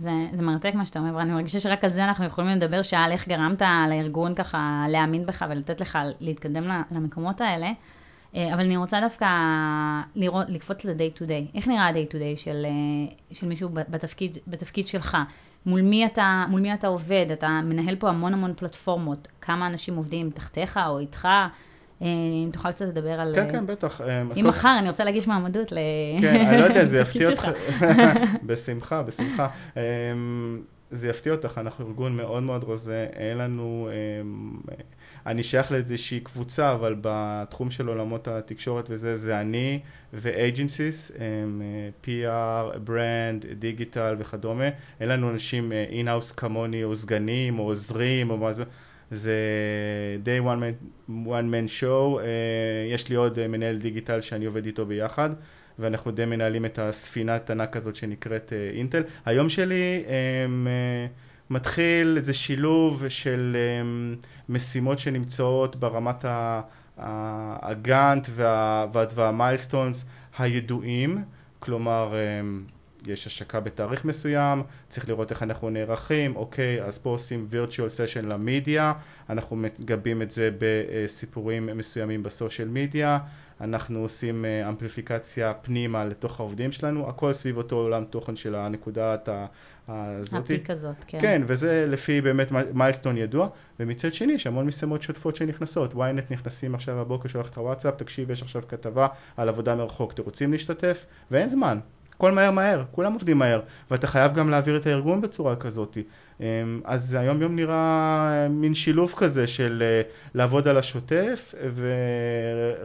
זה, 0.00 0.10
זה 0.32 0.42
מרתק 0.42 0.74
מה 0.74 0.86
שאתה 0.86 0.98
אומר, 0.98 1.16
ואני 1.16 1.32
מרגישה 1.32 1.60
שרק 1.60 1.84
על 1.84 1.90
זה 1.90 2.04
אנחנו 2.04 2.24
יכולים 2.24 2.50
לדבר 2.56 2.82
שעה 2.82 3.04
על 3.04 3.12
איך 3.12 3.28
גרמת 3.28 3.62
לארגון 3.90 4.34
ככה 4.34 4.84
להאמין 4.88 5.26
בך 5.26 5.44
ולתת 5.50 5.80
לך 5.80 5.98
להתקדם 6.20 6.64
למקומות 6.90 7.40
האלה. 7.40 7.72
אה, 8.36 8.54
אבל 8.54 8.60
אני 8.60 8.76
רוצה 8.76 9.00
דווקא 9.00 9.26
לראות, 10.14 10.46
לקפוץ 10.48 10.84
ל-day 10.84 11.18
to 11.18 11.22
day. 11.22 11.56
איך 11.56 11.68
נראה 11.68 11.88
ה-day 11.88 12.12
to 12.12 12.14
day 12.14 12.36
של, 12.36 12.66
אה, 12.66 13.14
של 13.32 13.46
מישהו 13.46 13.68
בתפקיד, 13.68 14.38
בתפקיד 14.46 14.86
שלך? 14.86 15.16
מול 15.66 15.80
מי, 15.80 16.06
אתה, 16.06 16.44
מול 16.48 16.60
מי 16.60 16.74
אתה 16.74 16.86
עובד? 16.86 17.26
אתה 17.32 17.48
מנהל 17.48 17.96
פה 17.96 18.08
המון 18.08 18.34
המון 18.34 18.54
פלטפורמות. 18.54 19.28
כמה 19.40 19.66
אנשים 19.66 19.96
עובדים 19.96 20.30
תחתיך 20.30 20.80
או 20.86 20.98
איתך? 20.98 21.28
אה, 22.02 22.06
אם 22.06 22.50
תוכל 22.52 22.72
קצת 22.72 22.84
לדבר 22.84 23.20
על... 23.20 23.34
כן, 23.34 23.52
כן, 23.52 23.66
בטח. 23.66 24.00
אם 24.36 24.46
מחר 24.46 24.76
אני 24.78 24.88
רוצה 24.88 25.04
להגיש 25.04 25.26
מעמדות 25.26 25.72
ל... 25.72 25.78
כן, 26.20 26.46
אני 26.46 26.58
לא 26.58 26.64
יודע, 26.64 26.84
זה 26.84 26.98
יפתיע 27.02 27.30
אותך. 27.30 27.48
בשמחה, 28.46 29.02
בשמחה. 29.02 29.48
זה 30.90 31.08
יפתיע 31.08 31.32
אותך, 31.32 31.58
אנחנו 31.58 31.86
ארגון 31.86 32.16
מאוד 32.16 32.42
מאוד 32.42 32.64
רזה, 32.64 33.06
אין 33.12 33.38
לנו... 33.38 33.88
אני 35.26 35.42
שייך 35.42 35.72
לאיזושהי 35.72 36.20
קבוצה, 36.20 36.72
אבל 36.72 36.96
בתחום 37.00 37.70
של 37.70 37.88
עולמות 37.88 38.28
התקשורת 38.28 38.86
וזה, 38.88 39.16
זה 39.16 39.40
אני 39.40 39.80
ו-agencies, 40.12 41.12
PR, 42.04 42.78
brand, 42.78 43.46
דיגיטל 43.46 44.16
וכדומה. 44.18 44.68
אין 45.00 45.08
לנו 45.08 45.30
אנשים 45.30 45.72
in-house 45.72 46.32
כמוני, 46.32 46.84
או 46.84 46.94
סגנים, 46.94 47.58
או 47.58 47.64
עוזרים, 47.64 48.30
או 48.30 48.36
מה 48.36 48.52
זה. 48.52 48.64
זה 49.10 49.36
day 50.24 50.44
one 50.44 50.60
man, 50.60 51.12
one 51.26 51.50
man 51.52 51.80
show, 51.80 52.18
אה, 52.18 52.22
יש 52.94 53.08
לי 53.08 53.14
עוד 53.14 53.38
uh, 53.38 53.48
מנהל 53.48 53.76
דיגיטל 53.76 54.20
שאני 54.20 54.44
עובד 54.44 54.66
איתו 54.66 54.86
ביחד 54.86 55.30
ואנחנו 55.78 56.10
די 56.10 56.24
מנהלים 56.24 56.64
את 56.64 56.78
הספינת 56.78 57.50
ענק 57.50 57.76
הזאת 57.76 57.96
שנקראת 57.96 58.52
אינטל. 58.74 59.02
Uh, 59.02 59.04
היום 59.24 59.48
שלי 59.48 60.04
um, 60.06 60.10
uh, 60.66 61.50
מתחיל 61.50 62.14
איזה 62.16 62.34
שילוב 62.34 63.04
של 63.08 63.56
um, 63.56 64.26
משימות 64.48 64.98
שנמצאות 64.98 65.76
ברמת 65.76 66.24
הגאנט 66.98 68.28
וה, 68.30 68.86
והמיילסטונס 69.14 70.04
הידועים, 70.38 71.22
כלומר 71.58 72.12
um, 72.12 72.72
יש 73.06 73.26
השקה 73.26 73.60
בתאריך 73.60 74.04
מסוים, 74.04 74.62
צריך 74.88 75.08
לראות 75.08 75.30
איך 75.30 75.42
אנחנו 75.42 75.70
נערכים, 75.70 76.36
אוקיי, 76.36 76.82
אז 76.82 76.98
פה 76.98 77.10
עושים 77.10 77.48
virtual 77.52 78.16
session 78.16 78.26
למדיה, 78.26 78.92
אנחנו 79.30 79.56
מגבים 79.56 80.22
את 80.22 80.30
זה 80.30 80.50
בסיפורים 80.58 81.68
מסוימים 81.74 82.22
בסושיאל 82.22 82.68
מדיה, 82.68 83.18
אנחנו 83.60 84.00
עושים 84.00 84.44
אה, 84.44 84.68
אמפליפיקציה 84.68 85.54
פנימה 85.54 86.04
לתוך 86.04 86.40
העובדים 86.40 86.72
שלנו, 86.72 87.08
הכל 87.08 87.32
סביב 87.32 87.56
אותו 87.56 87.76
עולם 87.76 88.04
תוכן 88.04 88.36
של 88.36 88.54
הנקודת 88.54 89.28
הזאת. 89.88 90.34
הפיק 90.34 90.70
הזאת, 90.70 90.96
כן. 91.06 91.18
כן, 91.20 91.42
וזה 91.46 91.86
לפי 91.88 92.20
באמת 92.20 92.52
מיילסטון 92.74 93.16
ידוע, 93.16 93.48
ומצד 93.80 94.12
שני 94.12 94.32
יש 94.32 94.46
המון 94.46 94.66
משימות 94.66 95.02
שוטפות 95.02 95.36
שנכנסות, 95.36 95.94
ynet 95.94 96.30
נכנסים 96.30 96.74
עכשיו 96.74 97.00
הבוקר 97.00 97.28
שולח 97.28 97.48
את 97.48 97.56
הוואטסאפ, 97.56 97.94
תקשיב 97.96 98.30
יש 98.30 98.42
עכשיו 98.42 98.62
כתבה 98.68 99.08
על 99.36 99.48
עבודה 99.48 99.74
מרחוק, 99.74 100.12
אתם 100.12 100.22
רוצים 100.22 100.52
להשתתף? 100.52 101.06
ואין 101.30 101.48
זמן, 101.48 101.78
הכל 102.20 102.32
מהר 102.32 102.50
מהר, 102.50 102.82
כולם 102.90 103.12
עובדים 103.12 103.38
מהר, 103.38 103.60
ואתה 103.90 104.06
חייב 104.06 104.34
גם 104.34 104.50
להעביר 104.50 104.76
את 104.76 104.86
הארגון 104.86 105.20
בצורה 105.20 105.56
כזאת. 105.56 105.98
אמ, 106.40 106.80
אז 106.84 107.14
היום 107.14 107.42
יום 107.42 107.56
נראה 107.56 107.74
אה, 108.32 108.48
מין 108.48 108.74
שילוב 108.74 109.14
כזה 109.16 109.46
של 109.46 109.82
אה, 109.86 110.02
לעבוד 110.34 110.68
על 110.68 110.78
השוטף 110.78 111.54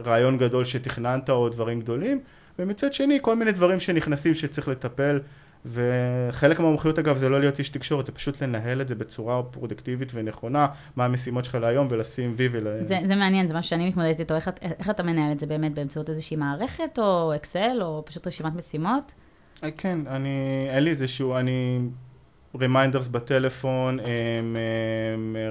ורעיון 0.00 0.38
גדול 0.38 0.64
שתכננת 0.64 1.30
או 1.30 1.48
דברים 1.48 1.80
גדולים, 1.80 2.20
ומצד 2.58 2.92
שני 2.92 3.18
כל 3.22 3.36
מיני 3.36 3.52
דברים 3.52 3.80
שנכנסים 3.80 4.34
שצריך 4.34 4.68
לטפל. 4.68 5.20
וחלק 5.66 6.60
מהמומחיות 6.60 6.98
אגב 6.98 7.16
זה 7.16 7.28
לא 7.28 7.40
להיות 7.40 7.58
איש 7.58 7.68
תקשורת, 7.68 8.06
זה 8.06 8.12
פשוט 8.12 8.42
לנהל 8.42 8.80
את 8.80 8.88
זה 8.88 8.94
בצורה 8.94 9.42
פרודקטיבית 9.42 10.12
ונכונה, 10.14 10.66
מה 10.96 11.04
המשימות 11.04 11.44
שלך 11.44 11.54
להיום 11.54 11.86
ולשים 11.90 12.34
וי 12.36 12.48
ול... 12.52 12.66
זה, 12.80 12.98
זה 13.04 13.16
מעניין, 13.16 13.46
זה 13.46 13.54
מה 13.54 13.62
שאני 13.62 13.88
מתמודדת 13.88 14.20
איתו, 14.20 14.34
איך, 14.34 14.50
איך 14.62 14.90
אתה 14.90 15.02
מנהל 15.02 15.32
את 15.32 15.40
זה 15.40 15.46
באמת 15.46 15.74
באמצעות 15.74 16.10
איזושהי 16.10 16.36
מערכת 16.36 16.98
או 16.98 17.34
אקסל 17.34 17.78
או 17.82 18.02
פשוט 18.06 18.26
רשימת 18.26 18.54
משימות? 18.54 19.12
אה, 19.64 19.70
כן, 19.70 19.98
אני, 20.06 20.66
אין 20.70 20.84
לי 20.84 20.90
איזשהו, 20.90 21.36
אני, 21.36 21.78
reminders 22.60 23.08
בטלפון, 23.08 23.98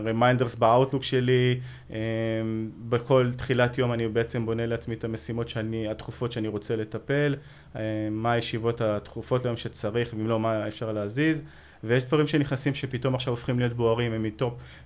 reminders 0.06 0.56
באאוטלוק 0.56 1.04
שלי, 1.04 1.60
בכל 2.90 3.32
תחילת 3.38 3.78
יום 3.78 3.94
אני 3.94 4.08
בעצם 4.08 4.46
בונה 4.46 4.66
לעצמי 4.66 4.96
את 4.96 5.04
המשימות 5.04 5.50
שאני, 5.50 5.88
התכופות 5.88 6.32
שאני 6.32 6.48
רוצה 6.48 6.76
לטפל, 6.76 7.36
מה 8.12 8.32
הישיבות 8.32 8.82
התכופות 8.82 9.46
ליום 9.46 9.58
שצריך, 9.58 10.14
ואם 10.14 10.28
לא 10.28 10.40
מה 10.40 10.68
אפשר 10.68 10.92
להזיז. 10.92 11.44
ויש 11.84 12.06
דברים 12.06 12.28
שנכנסים 12.28 12.74
שפתאום 12.74 13.16
עכשיו 13.16 13.34
הופכים 13.34 13.60
להיות 13.60 13.74
בוערים, 13.74 14.14
הם 14.14 14.26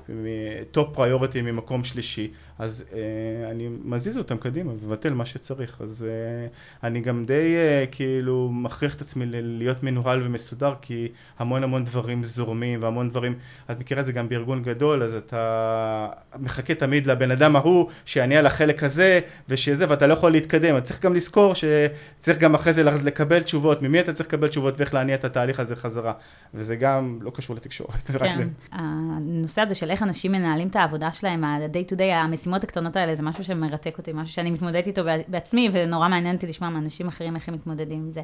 מ 0.10 0.26
top, 0.26 0.94
priority 0.94 1.42
ממקום 1.42 1.84
שלישי, 1.84 2.32
אז 2.60 2.84
אה, 2.94 3.52
אני 3.52 3.70
מזיז 3.84 4.18
אותם 4.18 4.38
קדימה, 4.38 4.74
מבטל 4.74 5.14
מה 5.14 5.26
שצריך. 5.26 5.82
אז 5.82 6.06
אה, 6.10 6.48
אני 6.88 7.02
גם 7.02 7.26
די 7.26 7.56
אה, 7.56 7.86
כאילו 7.92 8.50
מכריח 8.52 8.96
את 8.96 9.02
עצמי 9.02 9.26
להיות 9.30 9.84
מנוהל 9.84 10.22
ומסודר, 10.24 10.74
כי 10.82 11.08
המון 11.40 11.64
המון 11.64 11.86
דברים 11.86 12.24
זורמים 12.24 12.84
והמון 12.84 13.10
דברים, 13.10 13.36
את 13.72 13.80
מכירה 13.80 14.02
את 14.02 14.06
זה 14.06 14.12
גם 14.12 14.30
בארגון 14.30 14.64
גדול, 14.64 15.04
אז 15.04 15.16
אתה 15.16 16.10
מחכה 16.40 16.76
תמיד 16.76 17.08
לבן 17.08 17.32
אדם 17.32 17.56
ההוא 17.56 17.90
שיענה 18.06 18.40
על 18.40 18.46
החלק 18.46 18.84
הזה 18.84 19.20
ושזה, 19.50 19.90
ואתה 19.90 20.08
לא 20.08 20.14
יכול 20.14 20.32
להתקדם. 20.32 20.78
אתה 20.78 20.86
צריך 20.86 21.02
גם 21.02 21.14
לזכור 21.14 21.54
שצריך 21.56 22.38
גם 22.38 22.56
אחרי 22.56 22.74
זה 22.74 22.84
לקבל 22.84 23.44
תשובות, 23.44 23.82
ממי 23.82 24.00
אתה 24.00 24.14
צריך 24.14 24.30
לקבל 24.30 24.48
תשובות 24.48 24.78
ואיך 24.78 24.94
להניע 24.94 25.16
את 25.16 25.26
התהליך 25.26 25.60
הזה 25.60 25.76
חזרה. 25.76 26.14
וזה 26.54 26.76
גם 26.80 27.20
לא 27.22 27.30
קשור 27.30 27.56
לתקשורת. 27.56 28.04
כן, 28.04 28.48
הנושא 28.72 29.62
הזה 29.62 29.76
של 29.76 29.92
איך 29.92 30.04
אנשים 30.04 30.32
מנהלים 30.32 30.68
את 30.68 30.76
העבודה 30.76 31.12
שלהם, 31.12 31.44
ה-day 31.44 31.92
to 31.92 31.96
day, 31.96 32.04
המשימות 32.04 32.64
הקטנות 32.64 32.96
האלה, 32.96 33.16
זה 33.16 33.24
משהו 33.24 33.44
שמרתק 33.44 33.98
אותי, 33.98 34.12
משהו 34.14 34.34
שאני 34.34 34.52
מתמודדת 34.52 34.88
איתו 34.88 35.02
בעצמי, 35.28 35.70
ונורא 35.72 36.08
מעניין 36.08 36.36
אותי 36.36 36.48
לשמוע 36.48 36.70
מאנשים 36.70 37.08
אחרים 37.08 37.36
איך 37.36 37.48
הם 37.48 37.54
מתמודדים 37.54 38.00
עם 38.00 38.12
זה. 38.12 38.22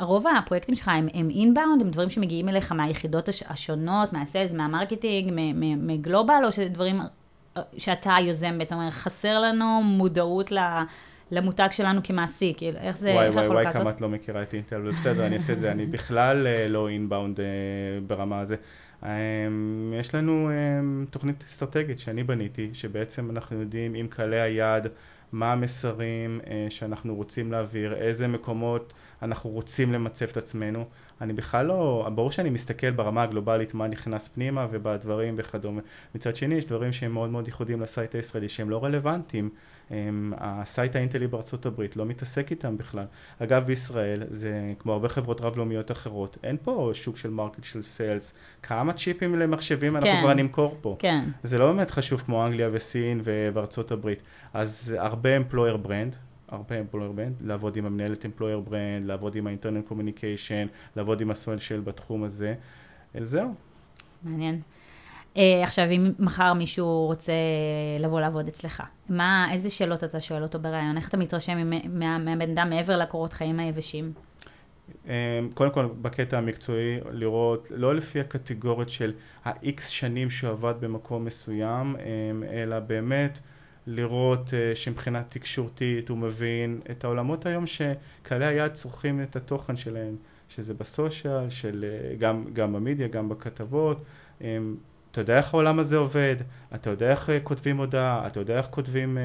רוב 0.00 0.24
הפרויקטים 0.38 0.74
שלך 0.74 0.88
הם, 0.88 1.08
inbound, 1.30 1.80
הם 1.80 1.90
דברים 1.90 2.10
שמגיעים 2.10 2.48
אליך 2.48 2.72
מהיחידות 2.72 3.28
השונות, 3.46 4.12
מה 4.12 4.22
sales, 4.22 4.52
מה 4.52 4.65
marketing, 4.65 5.32
מ 5.76 5.84
global, 5.84 6.42
או 6.44 6.52
שזה 6.52 6.68
דברים 6.68 7.00
אה, 7.56 7.62
שאתה 7.78 8.16
יוזם 8.20 8.58
בעצם, 8.58 8.76
חסר 8.90 9.40
לנו 9.40 9.82
מודעות 9.82 10.52
ל... 10.52 10.58
למותג 11.32 11.68
שלנו 11.70 12.00
כמעסיק, 12.04 12.58
כאילו, 12.58 12.78
איך 12.78 12.98
זה, 12.98 13.12
וואי 13.12 13.28
וואי 13.28 13.48
וואי, 13.48 13.72
כמה 13.72 13.90
את 13.90 14.00
לא 14.00 14.08
מכירה 14.08 14.42
את 14.42 14.54
אינטל, 14.54 14.80
בסדר, 14.80 15.26
אני 15.26 15.34
אעשה 15.34 15.52
את 15.52 15.58
זה, 15.58 15.72
אני 15.72 15.86
בכלל 15.86 16.46
אה, 16.46 16.68
לא 16.68 16.88
inbound 16.88 17.40
אה, 17.40 17.46
ברמה 18.06 18.40
הזה. 18.40 18.56
אמ, 19.02 19.92
יש 20.00 20.14
לנו 20.14 20.50
אמ, 20.50 21.06
תוכנית 21.10 21.44
אסטרטגית 21.48 21.98
שאני 21.98 22.24
בניתי, 22.24 22.70
שבעצם 22.72 23.30
אנחנו 23.30 23.60
יודעים 23.60 23.94
עם 23.94 24.08
קהלי 24.08 24.40
היעד 24.40 24.88
מה 25.32 25.52
המסרים 25.52 26.40
אה, 26.46 26.66
שאנחנו 26.70 27.14
רוצים 27.14 27.52
להעביר, 27.52 27.94
איזה 27.94 28.28
מקומות 28.28 28.92
אנחנו 29.22 29.50
רוצים 29.50 29.92
למצב 29.92 30.26
את 30.28 30.36
עצמנו. 30.36 30.84
אני 31.22 31.32
בכלל 31.32 31.66
לא, 31.66 32.08
ברור 32.14 32.30
שאני 32.30 32.50
מסתכל 32.50 32.90
ברמה 32.90 33.22
הגלובלית 33.22 33.74
מה 33.74 33.86
נכנס 33.86 34.28
פנימה 34.28 34.66
ובדברים 34.70 35.34
וכדומה. 35.36 35.80
מצד 36.14 36.36
שני 36.36 36.54
יש 36.54 36.66
דברים 36.66 36.92
שהם 36.92 37.12
מאוד 37.12 37.30
מאוד 37.30 37.46
ייחודיים 37.46 37.80
ל 37.80 37.87
site 37.87 38.14
הישראלי 38.14 38.48
שהם 38.48 38.70
לא 38.70 38.84
רלוונטיים. 38.84 39.50
ה 40.36 40.48
site 40.48 40.96
האינטלי 40.96 41.26
בארצות 41.26 41.66
הברית 41.66 41.96
לא 41.96 42.06
מתעסק 42.06 42.50
איתם 42.50 42.78
בכלל. 42.78 43.04
אגב 43.38 43.66
בישראל 43.66 44.22
זה 44.28 44.72
כמו 44.78 44.92
הרבה 44.92 45.08
חברות 45.08 45.40
רב-לאומיות 45.40 45.90
אחרות, 45.90 46.38
אין 46.42 46.56
פה 46.62 46.90
שוק 46.92 47.16
של 47.16 47.30
market 47.30 47.64
של 47.64 47.82
sales. 47.82 48.34
כמה 48.62 48.92
צ'יפים 48.92 49.34
למחשבים 49.34 49.96
אנחנו 49.96 50.10
כן, 50.10 50.20
כבר 50.22 50.34
נמכור 50.34 50.78
פה. 50.80 50.96
כן. 50.98 51.24
זה 51.42 51.58
לא 51.58 51.72
באמת 51.72 51.90
חשוב 51.90 52.20
כמו 52.20 52.46
אנגליה 52.46 52.68
וסין 52.72 53.20
ובארצות 53.24 53.90
הברית. 53.90 54.22
אז 54.54 54.94
הרבה 54.98 55.36
employer 55.36 55.76
brand, 55.76 56.16
הרבה 56.52 56.80
employer 56.80 57.12
brand, 57.12 57.34
לעבוד 57.40 57.76
עם 57.76 57.86
המנהלת 57.86 58.26
employer 58.26 58.60
brand, 58.60 59.06
לעבוד 59.06 59.34
עם 59.34 59.46
ה 59.46 59.51
internal 59.51 59.88
communication, 59.88 60.66
לעבוד 60.96 61.20
עם 61.20 61.30
ה 61.30 61.37
social 61.37 61.80
בתחום 61.80 62.24
הזה. 62.24 62.54
זהו. 63.20 63.54
מעניין. 64.22 64.60
אה, 65.34 65.38
עכשיו, 65.62 65.84
אם 65.90 66.12
מחר 66.18 66.52
מישהו 66.52 67.06
רוצה 67.06 67.32
לבוא 68.00 68.20
לעבוד 68.20 68.48
אצלך, 68.48 68.82
מה, 69.08 69.48
איזה 69.52 69.70
שאלות 69.70 70.04
אתה 70.04 70.20
שואל 70.20 70.42
אותו 70.42 70.58
בריאיון? 70.60 70.96
איך 70.96 71.08
אתה 71.08 71.16
מתרשם 71.16 71.70
מהבן 72.24 72.50
אדם 72.50 72.70
מעבר 72.70 72.96
לקורות 72.96 73.32
חיים 73.32 73.60
היבשים? 73.60 74.12
אמ, 75.04 75.08
קודם 75.54 75.70
כל, 75.70 75.86
בקטע 76.02 76.38
המקצועי, 76.38 77.00
לראות, 77.10 77.68
לא 77.74 77.94
לפי 77.94 78.20
הקטגוריות 78.20 78.88
של 78.88 79.12
ה-X 79.44 79.80
שנים 79.80 80.30
שהוא 80.30 80.50
עבד 80.50 80.74
במקום 80.80 81.24
מסוים, 81.24 81.96
אמ, 81.96 81.98
אלא 82.52 82.80
באמת 82.80 83.38
לראות 83.86 84.48
uh, 84.48 84.76
שמבחינה 84.76 85.22
תקשורתית 85.28 86.08
הוא 86.08 86.18
מבין 86.18 86.80
את 86.90 87.04
העולמות 87.04 87.46
היום 87.46 87.64
שקהלי 87.66 88.46
היעד 88.46 88.72
צורכים 88.72 89.22
את 89.22 89.36
התוכן 89.36 89.76
שלהם, 89.76 90.16
שזה 90.48 90.74
בסושיאל, 90.74 91.50
של, 91.50 91.84
uh, 91.84 92.20
גם, 92.20 92.44
גם 92.52 92.72
במדיה, 92.72 93.08
גם 93.08 93.28
בכתבות. 93.28 94.02
אתה 95.10 95.20
יודע 95.20 95.38
איך 95.38 95.54
העולם 95.54 95.78
הזה 95.78 95.96
עובד, 95.96 96.36
אתה 96.74 96.90
יודע 96.90 97.10
איך 97.10 97.28
uh, 97.28 97.32
כותבים 97.42 97.76
הודעה, 97.76 98.26
אתה 98.26 98.40
יודע 98.40 98.58
איך 98.58 98.66
כותבים 98.66 99.18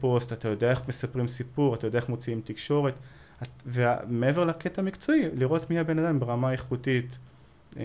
פוסט, 0.00 0.32
אתה 0.32 0.48
יודע 0.48 0.70
איך 0.70 0.88
מספרים 0.88 1.28
סיפור, 1.28 1.74
אתה 1.74 1.86
יודע 1.86 1.98
איך 1.98 2.08
מוציאים 2.08 2.40
תקשורת, 2.44 2.94
את, 3.42 3.48
ומעבר 3.66 4.44
לקטע 4.44 4.82
המקצועי, 4.82 5.28
לראות 5.34 5.70
מי 5.70 5.78
הבן 5.78 5.98
אדם 5.98 6.20
ברמה 6.20 6.52
איכותית, 6.52 7.18
אמ, 7.74 7.78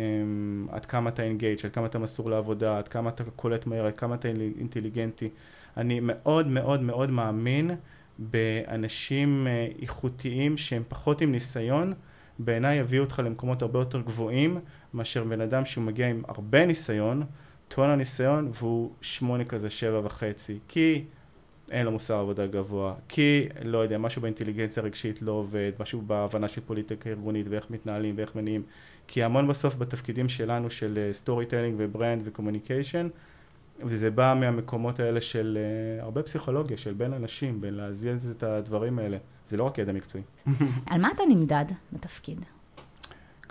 עד 0.69 0.86
כמה 0.86 1.10
אתה 1.10 1.24
engaged, 1.24 1.65
עד 1.65 1.72
כמה 1.72 1.86
אתה 1.86 2.00
מסור 2.00 2.29
לעבודה, 2.29 2.77
עד 2.77 2.88
כמה 2.88 3.10
אתה 3.10 3.24
קולט 3.36 3.65
מהר, 3.65 3.86
עד 3.86 3.98
כמה 3.98 4.15
אתה 4.15 4.27
אינטליגנטי. 4.27 5.29
אני 5.77 6.00
מאוד 6.00 6.48
מאוד 6.48 6.82
מאוד 6.82 7.10
מאמין 7.10 7.72
באנשים 8.20 9.48
אה, 9.48 9.82
איכותיים 9.82 10.58
שהם 10.58 10.84
פחות 10.89 11.22
עם 11.22 11.32
ניסיון, 11.32 11.94
בעיניי 12.39 12.77
יביאו 12.77 13.03
אותך 13.03 13.22
למקומות 13.25 13.62
הרבה 13.62 13.80
יותר 13.80 14.01
גבוהים 14.01 14.60
מאשר 14.94 15.24
בן 15.24 15.42
אדם 15.42 15.65
שהוא 15.65 15.84
מגיע 15.84 16.08
עם 16.08 16.24
הרבה 16.27 16.65
ניסיון, 16.65 17.24
טון 17.68 17.89
הניסיון 17.89 18.51
והוא 18.53 18.92
שמונה 19.01 19.46
כזה, 19.46 19.70
שבע 19.70 20.01
וחצי, 20.03 20.60
כי 20.68 21.03
אין 21.72 21.86
לו 21.86 21.92
מוסר 21.92 22.15
עבודה 22.15 22.48
גבוה, 22.48 22.94
כי, 23.08 23.48
לא 23.63 23.77
יודע, 23.77 23.98
משהו 23.98 24.22
באינטליגנציה 24.22 24.84
הרגשית 24.84 25.22
לא 25.22 25.32
עובד, 25.32 25.72
משהו 25.80 26.01
בהבנה 26.01 26.48
של 26.48 26.62
פוליטיקה 26.62 27.10
ארגונית 27.10 27.46
ואיך 27.50 27.70
מתנהלים 27.70 28.18
ואיך 28.18 28.36
מניעים, 28.36 28.63
כי 29.08 29.24
המון 29.24 29.48
בסוף 29.48 29.75
בתפקידים 29.75 30.30
שלנו 30.30 30.70
של 30.70 31.10
storytelling 31.12 31.75
ו 31.77 31.85
brand 31.85 32.22
ו 32.25 32.31
communication, 32.31 33.08
וזה 33.80 34.12
בא 34.12 34.36
מהמקומות 34.39 35.00
האלה 35.00 35.22
של 35.22 35.58
אה, 36.00 36.03
הרבה 36.03 36.24
פסיכולוגיה, 36.24 36.77
של 36.77 36.94
בין 36.94 37.13
אנשים, 37.13 37.62
בין 37.62 37.74
להזיז 37.74 38.30
את 38.30 38.44
הדברים 38.44 39.00
האלה. 39.00 39.18
זה 39.48 39.58
לא 39.58 39.63
רק 39.63 39.77
ידע 39.77 39.92
מקצועי. 39.92 40.24
על 40.92 41.01
מה 41.01 41.10
אתה 41.15 41.24
נמדד 41.30 41.65
בתפקיד? 41.94 42.39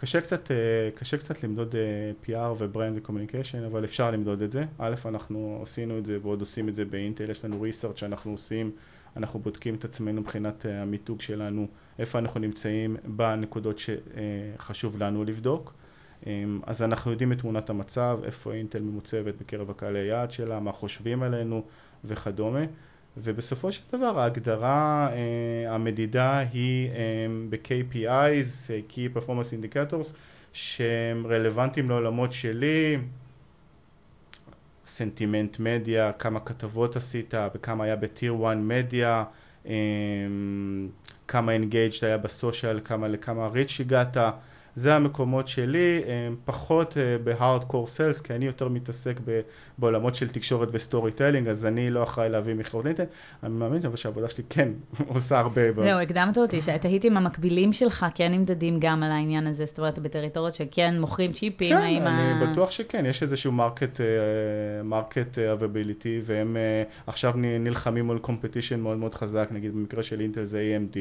קשה 0.02 0.21
קצת, 0.21 0.50
אה, 0.50 0.57
קשה 0.95 1.17
קצת 1.17 1.45
למדוד 1.45 1.75
אה, 1.76 2.12
PR 2.26 2.62
ו 2.62 2.68
brand 2.68 2.97
ו 2.97 3.01
communication, 3.01 3.64
אבל 3.64 3.85
אפשר 3.85 4.11
למדוד 4.11 4.43
את 4.43 4.50
זה. 4.50 4.64
א', 4.79 4.95
אנחנו 5.05 5.59
עשינו 5.62 5.99
את 5.99 6.07
זה 6.07 6.19
ועוד 6.23 6.41
עושים 6.41 6.69
את 6.69 6.75
זה 6.75 6.85
באינטל, 6.85 7.31
יש 7.31 7.45
לנו 7.45 7.62
research 7.62 7.99
שאנחנו 7.99 8.33
עושים, 8.33 8.71
אנחנו 9.17 9.41
בודקים 9.41 9.75
את 9.75 9.85
עצמנו 9.85 10.21
מבחינת 10.21 10.67
אה, 10.67 10.83
המיתוג 10.83 11.21
שלנו, 11.21 11.67
איפה 11.99 12.19
אנחנו 12.19 12.41
נמצאים 12.41 12.97
בנקודות 13.05 13.76
שחשוב 13.79 15.02
לנו 15.02 15.25
לבדוק. 15.25 15.75
אז 16.67 16.83
אנחנו 16.83 17.11
יודעים 17.11 17.33
את 17.33 17.38
תמונת 17.38 17.71
המצב, 17.71 18.21
איפה 18.25 18.52
אינטל 18.52 18.81
ממוצבת 18.81 19.35
בקרב 19.41 19.71
הקהלי 19.71 19.99
היעד 19.99 20.31
שלה, 20.31 20.61
מה 20.61 20.73
חושבים 20.73 21.23
עלינו 21.23 21.62
וכדומה. 22.05 22.64
ובסופו 23.17 23.73
של 23.73 23.83
דבר 23.93 24.19
ההגדרה, 24.19 25.09
אה, 25.12 25.75
המדידה 25.75 26.38
היא 26.38 26.91
אה, 26.91 27.26
ב-KPIs, 27.49 28.71
Key 28.91 29.19
Performance 29.19 29.52
Indicators, 29.52 30.14
שהם 30.52 31.26
רלוונטיים 31.26 31.91
לעולמות 31.91 32.33
שלי, 32.33 32.99
סנטימנט 34.87 35.59
מדיה, 35.59 36.12
כמה 36.12 36.41
כתבות 36.41 36.97
עשית, 36.97 37.35
וכמה 37.55 37.85
היה 37.85 37.97
בטיר 37.97 38.37
1 38.47 38.57
מדיה, 38.57 39.25
כמה 41.29 41.52
engaged 41.52 42.05
היה 42.05 42.19
ב 42.19 42.26
social, 42.26 42.81
כמה 42.85 43.09
לכמה 43.09 43.47
reach 43.47 43.81
הגעת, 43.81 44.17
זה 44.76 44.95
המקומות 44.95 45.49
שלי, 45.49 46.02
פחות 46.45 46.97
אה, 46.97 47.17
ב 47.25 47.31
hardcore 47.31 47.87
sales, 47.87 48.21
כי 48.21 48.35
אני 48.35 48.45
יותר 48.45 48.69
מתעסק 48.69 49.21
בעולמות 49.79 50.14
של 50.14 50.29
תקשורת 50.29 50.69
ו 50.73 51.12
storytelling, 51.12 51.49
אז 51.49 51.67
אני 51.67 51.91
לא 51.91 52.02
אחראי 52.02 52.29
להביא 52.29 52.55
מכירות 52.55 52.85
לאינטל, 52.85 53.09
אני 53.43 53.52
מאמין 53.52 53.81
אבל 53.87 53.97
שהעבודה 53.97 54.29
שלי 54.29 54.45
כן 54.50 54.69
עושה 55.14 55.38
הרבה. 55.38 55.73
זהו, 55.85 56.00
הקדמת 56.00 56.38
אותי, 56.38 56.62
שתהיתי 56.62 57.09
אם 57.09 57.17
המקבילים 57.17 57.73
שלך 57.73 58.07
כן 58.14 58.33
נמדדים 58.33 58.76
גם 58.81 59.02
על 59.02 59.11
העניין 59.11 59.47
הזה, 59.47 59.64
זאת 59.64 59.79
אומרת, 59.79 59.99
בטריטוריות 59.99 60.55
שכן 60.55 61.00
מוכרים 61.00 61.33
צ'יפים, 61.33 61.76
כן, 61.76 62.07
אני. 62.07 62.47
בטוח 62.47 62.71
שכן, 62.71 63.07
יש 63.07 63.23
איזשהו 63.23 63.52
market, 63.52 64.00
market 64.85 65.38
availability, 65.38 66.21
והם 66.25 66.57
אה, 66.57 66.83
עכשיו 67.07 67.33
נלחמים 67.37 68.07
מול 68.07 68.19
competition 68.19 68.81
מאוד 68.81 68.99
מאוד 68.99 69.14
חזק, 69.14 69.49
נגיד 69.52 69.73
במקרה 69.73 70.02
של 70.02 70.21
אינטל 70.21 70.45
זה 70.45 70.79
AMD, 70.79 70.97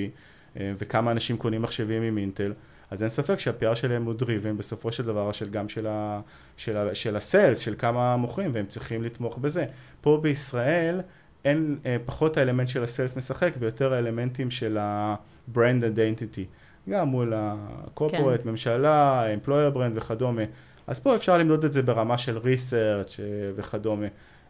אה, 0.60 0.72
וכמה 0.78 1.12
אנשים 1.12 1.38
קונים 1.38 1.62
מחשבים 1.62 2.04
עם 2.04 2.18
אינטל. 2.18 2.54
אז 2.92 3.02
אין 3.04 3.10
ספק 3.10 3.40
שה-PR 3.40 3.76
שלהם 3.76 4.06
הוא 4.06 4.14
דריבן 4.14 4.58
בסופו 4.58 4.92
של 4.92 5.04
דבר 5.04 5.32
של 5.32 5.50
גם 5.50 5.70
של, 5.70 5.88
ה, 5.88 6.22
של, 6.58 6.78
ה, 6.78 6.96
של 6.96 7.16
הסיילס, 7.16 7.60
של 7.60 7.76
כמה 7.78 8.18
מוכרים, 8.18 8.52
והם 8.54 8.66
צריכים 8.66 9.04
לתמוך 9.04 9.38
בזה. 9.38 9.66
פה 10.02 10.20
בישראל 10.22 11.02
אין 11.46 11.78
אה, 11.86 11.98
פחות 12.06 12.38
האלמנט 12.38 12.68
של 12.68 12.84
הסיילס 12.84 13.16
משחק 13.16 13.52
ויותר 13.60 13.94
האלמנטים 13.94 14.52
של 14.52 14.78
ה-brand 14.78 15.82
identity, 15.96 16.44
גם 16.90 17.08
מול 17.08 17.34
ה-corporate, 17.34 18.44
כן. 18.44 18.50
ממשלה, 18.50 19.26
employer 19.36 19.76
brand 19.76 19.94
וכדומה. 19.94 20.44
אז 20.88 21.00
פה 21.00 21.16
אפשר 21.16 21.38
למדוד 21.38 21.66
את 21.66 21.74
זה 21.74 21.82
ברמה 21.82 22.18
של 22.18 22.38
research 22.38 23.20
אה, 23.20 23.52
וכדומה. 23.56 24.08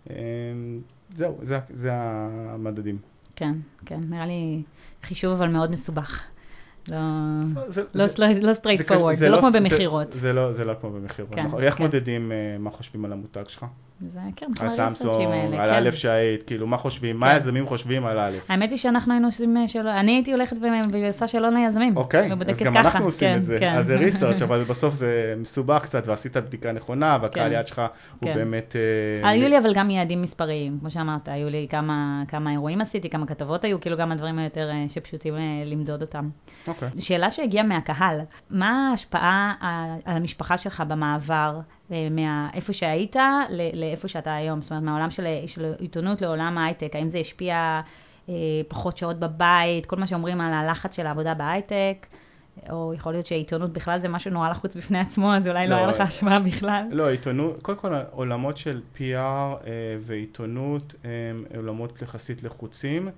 אה, 0.10 0.16
זהו, 1.16 1.40
זה, 1.42 1.60
זה 1.70 1.90
המדדים. 1.94 2.98
כן, 3.36 3.54
כן, 3.86 4.00
נראה 4.10 4.26
לי 4.26 4.62
חישוב 5.04 5.34
אבל 5.34 5.48
מאוד 5.48 5.72
מסובך. 5.72 6.31
לא 6.90 8.54
straightforward, 8.54 9.16
זה 9.16 9.30
לא 9.30 9.40
כמו 9.40 9.52
במכירות. 9.52 10.08
זה, 10.12 10.34
לא, 10.34 10.74
כמו 10.82 10.90
במכירות. 10.90 11.34
איך 11.60 11.76
כן. 11.76 11.84
מודדים 11.84 12.32
אה, 12.32 12.58
מה 12.60 12.72
חושבים 12.72 13.06
על 13.06 13.12
המותג 13.12 13.44
שלך? 13.48 13.66
זה 14.08 14.20
כן, 14.36 14.46
כל 14.58 14.70
סמסונג, 14.70 15.14
האלה, 15.14 15.64
על 15.64 15.70
כן. 15.70 15.88
א' 15.88 15.92
שהיית, 15.92 16.44
כאילו, 16.44 16.68
מה 16.68 16.78
חושבים? 16.78 17.20
מה 17.20 17.28
כן. 17.28 17.34
היזמים 17.34 17.68
חושבים 17.68 18.06
על 18.06 18.20
א'? 18.20 18.38
האמת 18.50 18.72
היא 18.72 18.78
שאנחנו 18.78 19.14
היינו 19.14 19.28
עושים 19.28 19.58
אה, 19.58 19.68
שאלון, 19.68 19.96
אני 19.96 20.12
הייתי 20.12 20.32
הולכת 20.32 20.56
ועושה 20.92 21.28
שאלון 21.28 21.54
ליזמים. 21.54 21.98
אוקיי, 21.98 22.32
אז 22.48 22.60
גם 22.60 22.78
אנחנו 22.78 23.06
עושים 23.06 23.38
את 23.38 23.44
זה. 23.44 23.58
אז 23.72 23.86
זה 23.88 23.96
research, 23.96 24.42
אבל 24.42 24.64
בסוף 24.64 24.94
זה 24.94 25.34
מסובך 25.38 25.84
קצת, 25.84 26.08
ועשית 26.08 26.38
בדיקה 26.38 26.72
נכונה, 26.72 27.18
והקהל. 27.22 27.52
יד 27.52 27.68
שלך 27.68 27.82
הוא. 28.20 28.34
באמת... 28.34 28.76
אה, 29.24 29.30
היו 29.30 29.50
לי 29.50 29.58
אבל 29.58 29.74
גם 29.74 29.90
יעדים 29.90 30.22
מספריים, 30.22 30.78
כמו 30.80 30.92
שאמרת, 30.92 31.28
היו 31.28 31.50
לי 31.50 31.68
כמה, 31.70 32.52
אירועים 32.52 32.82
עשיתי, 32.82 33.10
כמה 33.10 33.26
כתבות 33.26 33.64
היו, 33.64 33.82
כאילו 33.82 33.98
גם 33.98 34.12
הדברים 34.12 34.40
היותר 34.40 34.70
שפשוטים 34.88 35.34
למדוד 35.66 36.02
אותם. 36.02 36.30
אוקיי. 36.72 36.90
שאלה 37.00 37.32
שהגיעה 37.32 37.64
מהקהל, 37.64 38.20
מה 38.50 38.90
ההשפעה 38.90 39.54
על 40.06 40.18
המשפחה 40.18 40.58
שלך 40.58 40.84
במעבר 40.88 41.60
אה, 41.92 42.08
מאיפה 42.12 42.74
שהיית 42.74 43.16
לאיפה 43.74 44.08
שאתה 44.08 44.36
היום? 44.36 44.62
זאת 44.62 44.72
אומרת, 44.72 44.84
מהעולם 44.84 45.12
של, 45.12 45.26
של 45.48 45.74
עיתונות 45.80 46.22
לעולם 46.22 46.58
ההייטק, 46.58 46.96
האם 46.96 47.10
זה 47.10 47.18
השפיע 47.18 47.82
אה, 48.30 48.34
פחות 48.68 48.98
שעות 48.98 49.20
בבית, 49.20 49.86
כל 49.86 49.96
מה 49.96 50.08
שאומרים 50.08 50.42
על 50.42 50.54
הלחץ 50.54 50.96
של 50.96 51.08
העבודה 51.08 51.34
בהייטק? 51.34 52.08
או 52.70 52.94
יכול 52.94 53.12
להיות 53.12 53.26
שעיתונות 53.26 53.74
בכלל 53.74 54.00
זה 54.00 54.08
משהו 54.08 54.32
נורא 54.32 54.50
לחוץ 54.50 54.76
בפני 54.76 55.00
עצמו, 55.00 55.34
אז 55.34 55.48
אולי 55.48 55.68
לא, 55.68 55.76
לא, 55.76 55.76
היה 55.76 55.88
לך 55.88 56.02
השפעה 56.02 56.40
בכלל. 56.40 56.86
לא, 56.92 57.10
עיתונות, 57.10 57.62
קודם 57.62 57.78
כל 57.78 57.94
עולמות 58.12 58.58
של 58.58 58.82
PR 58.98 59.00
אה, 59.12 59.58
ועיתונות 60.00 60.96
הם 61.04 61.46
עולמות 61.56 62.02
יחסית 62.02 62.44
לחוצים. 62.44 63.10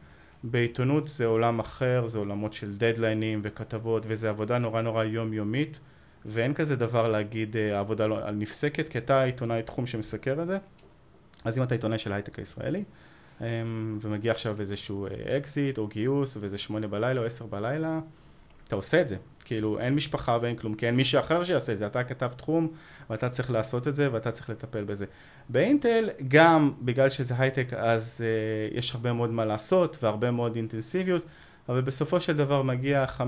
בעיתונות 0.43 1.07
זה 1.07 1.25
עולם 1.25 1.59
אחר, 1.59 2.07
זה 2.07 2.17
עולמות 2.17 2.53
של 2.53 2.77
דדליינים 2.77 3.39
וכתבות, 3.43 4.03
וזה 4.07 4.29
עבודה 4.29 4.57
נורא 4.57 4.81
נורא 4.81 5.03
יומיומית, 5.03 5.79
ואין 6.25 6.53
כזה 6.53 6.75
דבר 6.75 7.07
להגיד 7.07 7.57
אה, 7.57 7.77
העבודה 7.77 8.07
לא, 8.07 8.31
נפסקת, 8.31 8.89
כי 8.89 8.97
אתה 8.97 9.23
עיתונאי 9.23 9.63
תחום 9.63 9.85
שמסקר 9.85 10.41
את 10.41 10.47
זה. 10.47 10.57
אז 11.45 11.57
אם 11.57 11.63
אתה 11.63 11.75
עיתונאי 11.75 11.97
של 11.97 12.12
ההייטק 12.12 12.39
הישראלי, 12.39 12.83
אה, 13.41 13.47
ומגיע 14.01 14.31
עכשיו 14.31 14.59
איזשהו 14.59 15.07
אקזיט 15.38 15.77
או 15.77 15.88
גיוס, 15.88 16.38
וזה 16.39 16.57
שמונה 16.57 16.88
בלילה 16.88 17.21
או 17.21 17.25
עשר 17.25 17.45
בלילה, 17.45 18.00
אתה 18.67 18.75
עושה 18.75 19.01
את 19.01 19.08
זה. 19.10 19.15
כאילו, 19.46 19.79
אין 19.79 19.96
משפחה 19.96 20.38
ואין 20.41 20.55
כלום, 20.55 20.75
כי 20.75 20.88
אין 20.88 20.96
מישהו 20.96 21.20
אחר 21.20 21.43
שיעשה 21.43 21.74
את 21.74 21.77
זה. 21.77 21.88
אתה 21.88 22.03
כתב 22.03 22.32
תחום, 22.38 22.67
ואתה 23.10 23.29
צריך 23.29 23.51
לעשות 23.51 23.88
את 23.88 23.96
זה, 23.96 24.10
ואתה 24.13 24.32
צריך 24.32 24.50
לטפל 24.50 24.84
בזה. 24.84 25.05
באינטל, 25.50 26.10
גם 26.27 26.72
בגלל 26.82 27.10
שזה 27.10 27.34
הייטק, 27.38 27.74
אז 27.74 28.22
uh, 28.22 28.77
יש 28.77 28.96
הרבה 28.96 29.13
מאוד 29.13 29.29
מה 29.29 29.46
לעשות, 29.46 29.98
והרבה 30.03 30.32
מאוד 30.32 30.55
אינטנסיביות, 30.55 31.25
אבל 31.70 31.82
בסופו 31.82 32.20
של 32.20 32.38
דבר 32.38 32.62
מגיע 32.62 33.05
5-6 33.17 33.22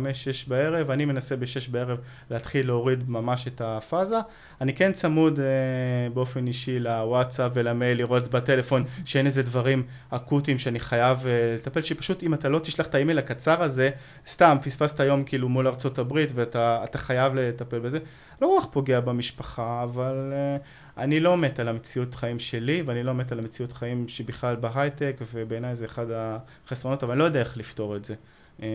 בערב, 0.48 0.92
אני 0.92 1.06
מנסה 1.06 1.36
ב-6 1.36 1.72
בערב 1.72 1.98
להתחיל 2.32 2.68
להוריד 2.68 3.10
ממש 3.10 3.48
את 3.48 3.62
הפאזה. 3.62 4.16
אני 4.62 4.74
כן 4.74 4.92
צמוד 4.92 5.40
uh, 5.40 6.14
באופן 6.14 6.48
אישי 6.48 6.80
לוואטסאפ 6.80 7.52
ולמייל, 7.56 7.98
לראות 7.98 8.28
בטלפון 8.28 8.84
שאין 9.06 9.26
איזה 9.26 9.44
דברים 9.44 9.84
אקוטיים 10.10 10.60
שאני 10.60 10.80
חייב 10.80 11.20
uh, 11.20 11.26
לטפל, 11.56 11.82
שפשוט 11.82 12.24
אם 12.24 12.34
אתה 12.34 12.50
לא 12.50 12.60
תשלח 12.60 12.86
את 12.88 12.96
האימייל 12.96 13.20
הקצר 13.20 13.64
הזה, 13.64 13.90
סתם 14.28 14.58
פספסת 14.64 15.00
היום 15.00 15.24
כאילו 15.24 15.50
מול 15.50 15.68
ארצות 15.68 16.00
הברית 16.00 16.30
ואתה 16.36 16.84
אתה 16.84 16.98
חייב 16.98 17.34
לטפל 17.36 17.80
בזה. 17.80 18.00
לא 18.42 18.58
רק 18.58 18.70
פוגע 18.72 19.00
במשפחה, 19.00 19.84
אבל 19.84 20.34
uh, 20.34 20.62
אני 20.98 21.20
לא 21.20 21.38
מת 21.38 21.60
על 21.60 21.68
המציאות 21.68 22.16
חיים 22.16 22.40
שלי, 22.40 22.82
ואני 22.86 23.04
לא 23.04 23.14
מת 23.14 23.32
על 23.32 23.40
המציאות 23.40 23.74
חיים 23.74 24.08
שבכלל 24.08 24.56
בהייטק, 24.56 25.16
ובעיניי 25.34 25.76
זה 25.76 25.86
אחד 25.86 26.06
החסרונות, 26.14 27.04
אבל 27.04 27.12
אני 27.12 27.20
לא 27.20 27.24
יודע 27.24 27.40
איך 27.40 27.58
לפתור 27.58 27.96
את 27.96 28.06
זה. 28.06 28.14
אמ, 28.62 28.66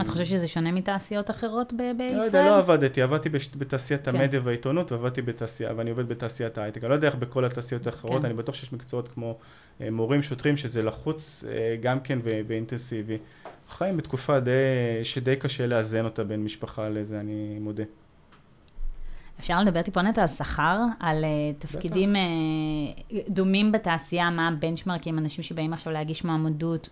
אתה 0.00 0.10
חושב 0.10 0.24
שזה 0.24 0.48
שונה 0.48 0.72
מתעשיות 0.72 1.30
אחרות 1.30 1.72
ב- 1.72 1.92
בישראל? 1.98 2.16
לא 2.18 2.22
יודע, 2.22 2.42
לא 2.46 2.58
עבדתי, 2.58 3.02
עבדתי 3.02 3.28
בש- 3.28 3.50
בתעשיית 3.56 4.08
כן. 4.08 4.16
המדיה 4.16 4.40
והעיתונות, 4.44 4.92
ועבדתי 4.92 5.22
בתעשייה, 5.22 5.70
ואני 5.76 5.90
עובד 5.90 6.08
בתעשיית 6.08 6.58
ההייטק. 6.58 6.82
אני 6.84 6.88
לא 6.90 6.94
יודע 6.94 7.08
איך 7.08 7.14
בכל 7.16 7.44
התעשיות 7.44 7.86
האחרות, 7.86 8.20
כן. 8.20 8.24
אני 8.26 8.34
בטוח 8.34 8.54
שיש 8.54 8.72
מקצועות 8.72 9.08
כמו 9.08 9.38
אה, 9.80 9.90
מורים, 9.90 10.22
שוטרים, 10.22 10.56
שזה 10.56 10.82
לחוץ 10.82 11.44
אה, 11.48 11.76
גם 11.80 12.00
כן 12.00 12.18
ו- 12.24 12.40
ואינטנסיבי. 12.46 13.18
חיים 13.70 13.96
בתקופה 13.96 14.40
די, 14.40 14.50
שדי 15.02 15.36
קשה 15.36 15.66
לאזן 15.66 16.04
אותה 16.04 16.24
בין 16.24 16.44
משפחה 16.44 16.88
לזה, 16.88 17.20
אני 17.20 17.58
מודה. 17.60 17.84
אפשר 19.40 19.60
לדבר 19.60 19.82
טיפונת 19.82 20.18
על 20.18 20.26
שכר, 20.26 20.80
על 21.00 21.24
uh, 21.24 21.62
תפקידים 21.62 22.14
uh, 22.14 23.14
דומים 23.28 23.72
בתעשייה, 23.72 24.30
מה 24.30 24.48
הבנצ'מרקים, 24.48 25.18
אנשים 25.18 25.44
שבאים 25.44 25.72
עכשיו 25.72 25.92
להגיש 25.92 26.24
מועמדות, 26.24 26.88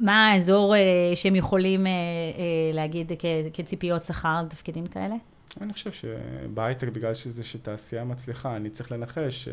מה 0.00 0.28
האזור 0.28 0.74
uh, 0.74 1.16
שהם 1.16 1.36
יכולים 1.36 1.86
uh, 1.86 1.88
uh, 1.88 2.74
להגיד 2.74 3.12
כ- 3.18 3.24
כציפיות 3.52 4.04
שכר 4.04 4.42
לתפקידים 4.46 4.86
כאלה? 4.86 5.14
אני 5.60 5.72
חושב 5.72 5.92
שבהייטק, 5.92 6.88
בגלל 6.88 7.14
שזה 7.14 7.44
שתעשייה 7.44 8.04
מצליחה, 8.04 8.56
אני 8.56 8.70
צריך 8.70 8.92
לנחש 8.92 9.48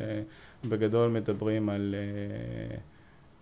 שבגדול 0.66 1.10
מדברים 1.12 1.70
על 1.70 1.96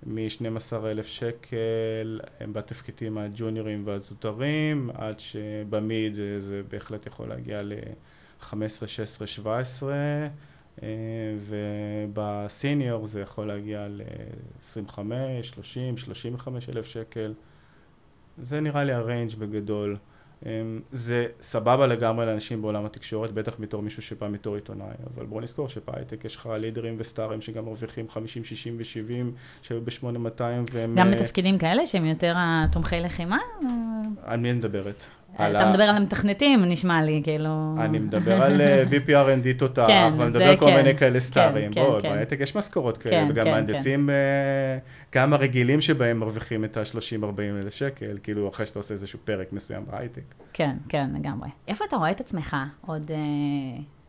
מ-12,000 0.05 1.03
שקל 1.03 2.19
בתפקידים 2.51 3.17
הג'וניורים 3.17 3.81
והזוטרים, 3.85 4.89
עד 4.93 5.19
שבמיד 5.19 6.13
זה, 6.13 6.39
זה 6.39 6.61
בהחלט 6.71 7.05
יכול 7.05 7.29
להגיע 7.29 7.61
ל-15, 8.41 8.87
16, 8.87 9.27
17, 9.27 9.95
ובסיניור 12.07 13.07
זה 13.07 13.21
יכול 13.21 13.47
להגיע 13.47 13.87
ל-25, 13.87 14.99
30, 15.41 15.97
35 15.97 16.69
אלף 16.69 16.85
שקל. 16.85 17.33
זה 18.37 18.61
נראה 18.61 18.83
לי 18.83 18.93
הריינג' 18.93 19.35
בגדול. 19.35 19.97
אמ, 20.45 20.49
זה 20.91 21.27
סבבה 21.41 21.87
לגמרי 21.87 22.25
לאנשים 22.25 22.61
בעולם 22.61 22.85
התקשורת, 22.85 23.31
בטח 23.31 23.55
בתור 23.59 23.81
מישהו 23.81 24.01
שבא 24.01 24.27
מתור 24.27 24.55
עיתונאי, 24.55 24.95
אבל 25.15 25.25
בוא 25.25 25.41
נזכור 25.41 25.69
שבהייטק 25.69 26.25
יש 26.25 26.35
לך 26.35 26.49
לידרים 26.59 26.95
וסטארים 26.97 27.41
שגם 27.41 27.65
מרוויחים 27.65 28.09
50, 28.09 28.43
60 28.43 28.77
ו-70, 28.77 29.37
שהיו 29.61 29.81
ב-8200 29.81 30.41
והם... 30.71 30.95
גם 30.95 31.13
אה, 31.13 31.15
בתפקידים 31.15 31.57
כאלה 31.57 31.87
שהם 31.87 32.05
יותר 32.05 32.33
התומכי 32.37 32.99
לחימה? 32.99 33.37
על 34.23 34.39
מי 34.39 34.51
את 34.51 34.55
מדברת? 34.55 35.05
על 35.37 35.55
אתה 35.55 35.65
ה- 35.65 35.71
מדבר 35.71 35.83
על 35.83 35.95
המתכנתים, 35.97 36.65
נשמע 36.65 37.03
לי, 37.03 37.21
כאילו... 37.23 37.75
אני 37.79 37.99
מדבר 37.99 38.41
על 38.41 38.61
אה, 38.61 38.83
VPRND 38.91 39.57
תותח, 39.57 39.87
כן, 39.87 40.09
ואני 40.17 40.29
זה 40.31 40.39
מדבר 40.39 40.57
כל 40.57 40.65
כן. 40.65 40.77
מיני 40.77 40.97
כאלה 40.97 41.13
כן, 41.13 41.19
סטארים. 41.19 41.73
כן, 41.73 41.81
בוא, 41.83 42.01
כן. 42.01 42.09
בהייטק 42.09 42.39
יש 42.39 42.55
משכורות 42.55 42.97
כן, 42.97 43.09
כאלה, 43.09 43.25
וגם 43.29 43.45
כן, 43.45 43.51
מהנדסים, 43.51 44.09
אה, 44.09 44.15
גם 45.15 45.33
הרגילים 45.33 45.81
שבהם 45.81 46.19
מרוויחים 46.19 46.65
את 46.65 46.77
ה-30-40 46.77 47.39
אלף 47.61 47.73
שקל, 47.73 48.17
כאילו 48.23 48.49
אחרי 48.49 48.65
שאתה 48.65 48.79
עושה 48.79 48.93
איזשהו 48.93 49.19
פרק 49.25 49.53
מסוים 49.53 49.83
בהייטק. 49.91 50.21
כן, 50.53 50.75
כן, 50.89 51.09
לגמרי. 51.19 51.49
איפה 51.67 51.85
אתה 51.87 51.95
רואה 51.95 52.11
את 52.11 52.19
עצמך 52.19 52.57
עוד 52.87 53.11
אה, 53.11 53.17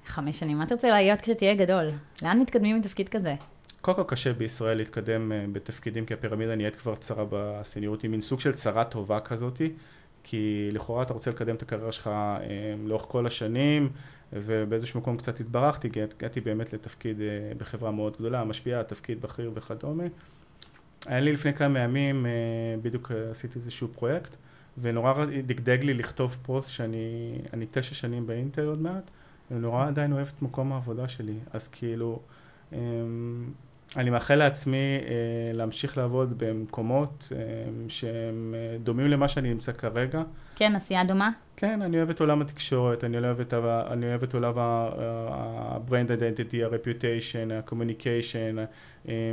חמש 0.07 0.39
שנים? 0.39 0.59
מה 0.59 0.67
תרצה 0.67 0.89
להיות 0.91 1.21
כשתהיה 1.21 1.55
גדול? 1.55 1.91
לאן 2.23 2.41
מתקדמים 2.41 2.79
מתפקיד 2.79 3.09
כזה? 3.09 3.35
קודם 3.81 3.97
כל 3.97 4.05
קשה 4.07 4.33
בישראל 4.33 4.77
להתקדם 4.77 5.33
בתפקידים 5.53 6.07
כי 6.07 6.15
הפירמידה 6.15 6.55
נהיית 6.57 6.77
כבר 6.77 6.95
צרה 6.95 7.25
בסניוריות, 7.31 8.03
היא 8.03 8.11
מין 8.11 8.21
סוג 8.21 8.41
של 8.41 8.53
צרה 8.53 8.85
טובה 8.85 9.21
כזאתי, 9.21 9.73
כי 10.29 10.69
לכאורה 10.73 11.03
אתה 11.03 11.13
רוצה 11.13 11.31
לקדם 11.31 11.55
את 11.55 11.63
הקריירה 11.63 11.93
שלך 11.93 12.07
אה, 12.07 12.41
לאורך 12.85 13.03
כל 13.09 13.27
השנים, 13.27 13.89
ובאיזשהו 14.33 15.01
מקום 15.01 15.17
קצת 15.17 15.41
התברכתי, 15.41 15.91
כי 15.91 16.03
הגעתי 16.03 16.41
באמת 16.41 16.73
לתפקיד 16.73 17.21
אה, 17.21 17.53
בחברה 17.59 17.91
מאוד 17.91 18.17
גדולה, 18.19 18.45
משפיעה, 18.45 18.85
תפקיד 18.85 19.21
בכיר 19.21 19.53
וכדומה. 19.55 20.05
היה 21.07 21.21
לי 21.21 21.33
לפני 21.33 21.55
כמה 21.55 21.79
ימים, 21.79 22.27
אה, 22.27 22.31
בדיוק 22.83 23.13
עשיתי 23.31 23.59
איזשהו 23.59 23.89
פרויקט, 23.89 24.37
ונורא 24.83 25.25
דגדג 25.47 25.79
לי 25.83 25.95
לכתוב 25.95 26.37
פוסט 26.43 26.71
שאני 26.71 27.39
אני 27.53 27.67
תשע 27.71 27.95
שנים 27.95 28.27
באינטל 28.27 28.65
עוד 28.67 28.83
מעט, 28.83 29.11
ונורא 29.51 29.87
עדיין 29.87 30.13
אוהב 30.13 30.27
את 30.37 30.43
מקום 30.43 30.73
העבודה 30.73 31.09
שלי, 31.09 31.39
אז 31.53 31.69
כאילו... 31.69 32.21
אני 33.97 34.11
מאחל 34.11 34.35
לעצמי 34.35 34.77
אה, 34.77 35.53
להמשיך 35.53 35.99
לעבוד 35.99 36.39
במקומות 36.39 37.33
אה, 37.33 37.39
שהם 37.89 38.55
אה, 38.57 38.79
דומים 38.79 39.07
למה 39.07 39.29
שאני 39.29 39.49
נמצא 39.49 39.73
כרגע. 39.73 40.23
כן, 40.57 40.77
עשייה 40.77 41.05
דומה? 41.05 41.31
כן, 41.57 41.83
אני 41.83 41.97
אוהב 41.97 42.11
את 42.11 42.21
עולם 42.21 42.41
התקשורת, 42.41 43.05
אני 43.05 43.19
אוהב 43.19 43.41
את, 43.41 43.55
אני 43.91 44.07
אוהב 44.07 44.23
את 44.23 44.35
עולם 44.35 44.59
ה-brand 44.59 46.09
identity, 46.09 46.57
ה-reputation, 46.65 47.53
ה-communication, 47.53 48.59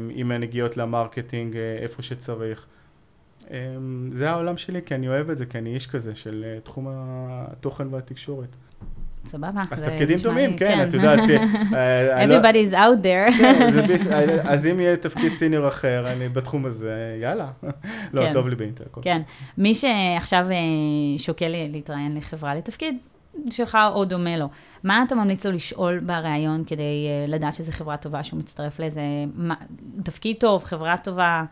עם 0.09 0.31
הנגיעות 0.31 0.77
ל 0.77 0.85
marketing, 0.85 1.57
איפה 1.57 2.01
שצריך. 2.01 2.65
זה 4.11 4.29
העולם 4.29 4.57
שלי, 4.57 4.81
כי 4.85 4.95
אני 4.95 5.07
אוהב 5.07 5.29
את 5.29 5.37
זה, 5.37 5.45
כי 5.45 5.57
אני 5.57 5.75
איש 5.75 5.87
כזה 5.87 6.15
של 6.15 6.59
תחום 6.63 6.87
התוכן 6.91 7.93
והתקשורת. 7.93 8.55
סבבה. 9.25 9.61
אז 9.71 9.81
תפקידים 9.81 10.17
דומים, 10.17 10.51
לי- 10.51 10.57
כן, 10.57 10.87
את 10.87 10.93
יודעת. 10.93 11.19
אה, 11.73 12.25
לא- 12.25 12.39
Everybody 12.41 12.69
is 12.69 12.73
out 12.73 13.03
there. 13.03 13.37
כן, 13.41 13.87
ביס- 13.87 14.07
אז 14.43 14.65
אם 14.65 14.79
יהיה 14.79 14.97
תפקיד 14.97 15.33
senior 15.33 15.67
אחר, 15.67 16.11
אני 16.13 16.29
בתחום 16.29 16.65
הזה, 16.65 17.17
יאללה. 17.21 17.51
לא, 18.13 18.21
כן. 18.21 18.33
טוב 18.33 18.47
לי 18.47 18.55
באינטל. 18.55 18.83
כן. 19.01 19.21
מי 19.57 19.75
שעכשיו 19.75 20.45
אה, 20.51 20.55
שוקל 21.17 21.47
להתראיין 21.71 22.17
לחברה 22.17 22.55
לתפקיד 22.55 22.97
שלך 23.49 23.77
או 23.93 24.05
דומה 24.05 24.37
לו, 24.37 24.49
מה 24.83 25.03
אתה 25.07 25.15
ממליץ 25.15 25.45
לו 25.45 25.51
לשאול 25.51 25.99
בריאיון 25.99 26.63
כדי 26.67 26.81
אה, 27.07 27.25
לדעת 27.27 27.53
שזו 27.53 27.71
חברה 27.71 27.97
טובה 27.97 28.23
שהוא 28.23 28.39
מצטרף 28.39 28.79
לאיזה 28.79 29.01
תפקיד 30.03 30.35
טוב, 30.39 30.63
חברה 30.63 30.97
טובה? 30.97 31.43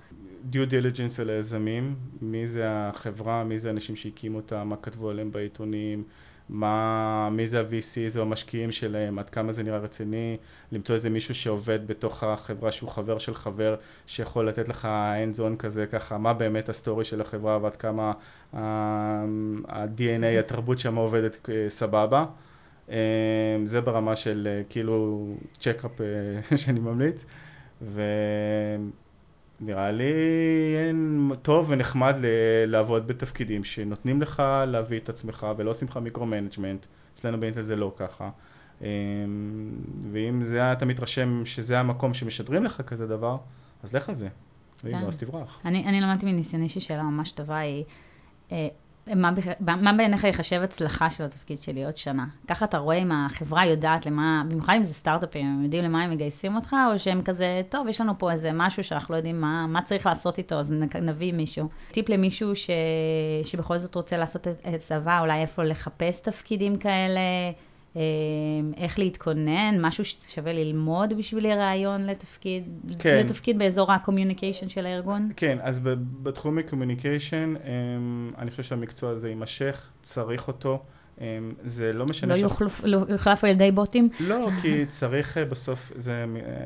due 0.44 0.68
diligence 0.68 1.20
על 1.20 1.30
היזמים, 1.30 1.96
מי 2.22 2.48
זה 2.48 2.64
החברה, 2.68 3.44
מי 3.44 3.58
זה 3.60 3.70
האנשים 3.70 3.96
שהקימו 3.96 4.38
אותה, 4.38 4.64
מה 4.64 4.76
כתבו 4.82 5.10
עליהם 5.10 5.32
בעיתונים, 5.32 6.04
מה, 6.52 7.30
מי 7.32 7.48
זה 7.48 7.60
ה-VCs 7.60 8.18
או 8.18 8.22
המשקיעים 8.22 8.72
שלהם, 8.72 9.20
עד 9.20 9.30
כמה 9.30 9.52
זה 9.52 9.64
נראה 9.64 9.78
רציני, 9.78 10.38
למצוא 10.72 10.96
איזה 10.96 11.10
מישהו 11.10 11.36
שעובד 11.36 11.88
בתוך 11.88 12.24
החברה 12.24 12.72
שהוא 12.72 12.90
חבר 12.90 13.18
של 13.18 13.36
חבר, 13.36 13.76
שיכול 14.06 14.48
לתת 14.48 14.70
לך 14.70 14.88
hands-on 15.34 15.58
כזה, 15.58 15.86
ככה, 15.86 16.18
מה 16.18 16.34
באמת 16.34 16.70
ה 16.70 16.75
story 16.75 17.04
של 17.04 17.22
החברה 17.22 17.58
ועד 17.62 17.76
כמה 17.76 18.14
ה-DNA, 18.54 20.40
התרבות 20.40 20.80
שם 20.80 20.96
עובדת 20.96 21.50
סבבה. 21.68 22.26
זה 23.66 23.82
ברמה 23.84 24.16
של 24.16 24.62
כאילו 24.70 25.28
checkup 25.60 25.92
שאני 26.62 26.80
ממליץ. 26.80 27.26
ונראה 29.62 29.92
לי 29.92 30.14
טוב 31.42 31.66
ונחמד 31.70 32.16
לעבוד 32.68 33.08
בתפקידים 33.08 33.64
שנותנים 33.64 34.22
לך 34.22 34.44
להביא 34.68 35.00
את 35.00 35.10
עצמך 35.10 35.48
ולא 35.58 35.70
עושים 35.70 35.88
לך 35.88 35.98
מיקרו-מנג'מנט, 35.98 36.86
אצלנו 37.14 37.40
באינטל 37.40 37.62
זה 37.64 37.76
לא 37.76 37.94
ככה. 37.98 38.30
אמ, 38.82 38.88
ואם 40.12 40.44
זה, 40.44 40.72
אתה 40.72 40.86
מתרשם 40.86 41.46
שזה 41.46 41.80
המקום 41.80 42.14
שמשדרים 42.14 42.64
לך 42.64 42.82
כזה 42.82 43.08
דבר, 43.08 43.38
אז 43.84 43.96
לך 43.96 44.10
על 44.10 44.16
זה. 44.16 44.28
ואם 44.84 45.02
לא, 45.02 45.08
אז 45.08 45.18
תברח. 45.18 45.60
אני, 45.66 45.86
אני 45.88 46.02
למדתי 46.02 46.26
מניסיוני 46.26 46.70
ששאלה 46.70 47.04
ממש 47.04 47.32
טובה 47.32 47.58
היא, 47.58 47.84
אה, 48.52 48.68
מה, 49.16 49.32
מה 49.60 49.94
בעיניך 49.94 50.24
ייחשב 50.24 50.62
הצלחה 50.62 51.10
של 51.10 51.24
התפקיד 51.24 51.62
שלי 51.62 51.86
עוד 51.86 51.98
שנה? 51.98 52.26
ככה 52.48 52.66
אתה 52.66 52.78
רואה 52.78 52.96
אם 52.96 53.12
החברה 53.12 53.66
יודעת 53.66 54.06
למה, 54.06 54.44
במיוחד 54.50 54.74
אם 54.78 54.84
זה 54.84 54.94
סטארט-אפים, 54.94 55.46
הם 55.46 55.64
יודעים 55.64 55.84
למה 55.84 56.04
הם 56.04 56.12
מגייסים 56.12 56.56
אותך, 56.56 56.76
או 56.94 57.00
שהם 57.00 57.22
כזה, 57.22 57.62
טוב, 57.70 57.88
יש 57.88 58.02
לנו 58.02 58.14
פה 58.18 58.32
איזה 58.32 58.50
משהו 58.54 58.84
שאנחנו 58.84 59.14
לא 59.14 59.18
יודעים 59.18 59.42
מה, 59.42 59.68
מה 59.68 59.82
צריך 59.82 60.06
לעשות 60.06 60.38
איתו, 60.38 60.56
אז 60.56 60.72
נביא 61.02 61.34
מישהו. 61.34 61.70
טיפ 61.92 62.10
למישהו 62.10 62.56
ש, 62.56 62.70
שבכל 63.44 63.78
זאת 63.78 63.96
רוצה 63.96 64.18
לעשות 64.18 64.48
את 64.48 64.80
צבא, 64.80 65.20
אולי 65.20 65.42
איפה 65.42 65.64
לחפש 65.64 66.22
תפקידים 66.22 66.78
כאלה, 66.78 67.22
איך 68.78 69.00
להתכונן, 69.00 69.78
משהו 69.82 70.06
ששווה 70.06 70.54
ללמוד 70.54 71.18
בשביל 71.18 71.48
רעיון 71.48 72.06
לתפקיד, 72.06 72.64
כן. 73.00 73.26
לתפקיד 73.26 73.58
באזור 73.60 73.92
ה-communication 73.92 74.70
של 74.70 74.86
הארגון? 74.86 75.30
כן, 75.36 75.58
אז 75.62 75.80
בתחום 76.24 76.58
ה-communication, 76.58 77.68
אמ, 77.68 78.32
אני 78.38 78.52
חושב 78.52 78.64
שהמקצוע 78.64 79.10
הזה 79.12 79.30
יימשך, 79.30 79.90
צריך 80.02 80.48
אותו. 80.48 80.84
אמ, 81.22 81.54
זה 81.64 81.94
לא 81.94 82.06
משנה... 82.06 82.34
לא 82.34 82.40
ש... 82.40 82.42
יוחלף, 82.42 82.84
לא 82.84 82.98
יוחלף 83.10 83.44
על 83.44 83.50
ידי 83.50 83.72
בוטים? 83.72 84.10
לא, 84.20 84.48
כי 84.62 84.86
צריך 84.86 85.38
אה, 85.38 85.46
בסוף, 85.46 85.92
זה, 85.96 86.26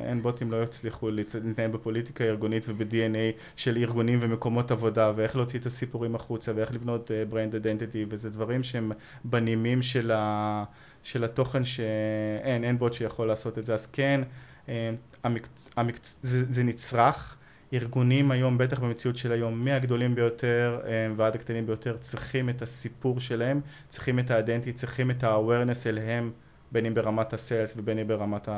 אין 0.09 0.21
בוטים 0.21 0.51
לא 0.51 0.63
יצליחו 0.63 1.09
להתנהל 1.09 1.71
בפוליטיקה 1.71 2.23
ארגונית 2.23 2.65
וב-DNA 2.67 3.39
של 3.55 3.77
ארגונים 3.77 4.19
ומקומות 4.21 4.71
עבודה, 4.71 5.11
ואיך 5.15 5.35
להוציא 5.35 5.59
את 5.59 5.65
הסיפורים 5.65 6.15
החוצה, 6.15 6.51
ואיך 6.55 6.73
לבנות 6.73 7.11
uh, 7.11 7.33
brand 7.33 7.53
identity, 7.53 7.97
וזה 8.09 8.29
דברים 8.29 8.63
שהם 8.63 8.91
בנימים 9.23 9.81
של, 9.81 10.11
ה, 10.11 10.63
של 11.05 11.23
התוכן 11.23 11.65
שאין, 11.65 12.63
אין 12.63 12.77
בוט 12.77 12.93
שיכול 12.93 13.27
לעשות 13.27 13.57
את 13.57 13.65
זה. 13.65 13.73
אז 13.73 13.87
כן, 13.93 14.21
אה, 14.69 14.91
המקצ... 15.23 15.69
המקצ... 15.77 16.19
זה, 16.23 16.45
זה 16.49 16.63
נצרך. 16.63 17.37
ארגונים 17.73 18.31
היום, 18.31 18.57
בטח 18.57 18.79
במציאות 18.79 19.17
של 19.17 19.31
היום, 19.31 19.65
מהגדולים 19.65 20.15
ביותר 20.15 20.79
אה, 20.85 21.07
ועד 21.15 21.35
הקטנים 21.35 21.65
ביותר, 21.65 21.97
צריכים 21.99 22.49
את 22.49 22.61
הסיפור 22.61 23.19
שלהם, 23.19 23.61
צריכים 23.89 24.19
את 24.19 24.31
האדנטי, 24.31 24.73
צריכים 24.73 25.11
את 25.11 25.23
ה-awareness 25.23 25.87
אליהם, 25.87 26.31
בין 26.71 26.85
אם 26.85 26.93
ברמת 26.93 27.33
הסיילס 27.33 27.73
ובין 27.77 27.99
אם 27.99 28.07
ברמת 28.07 28.49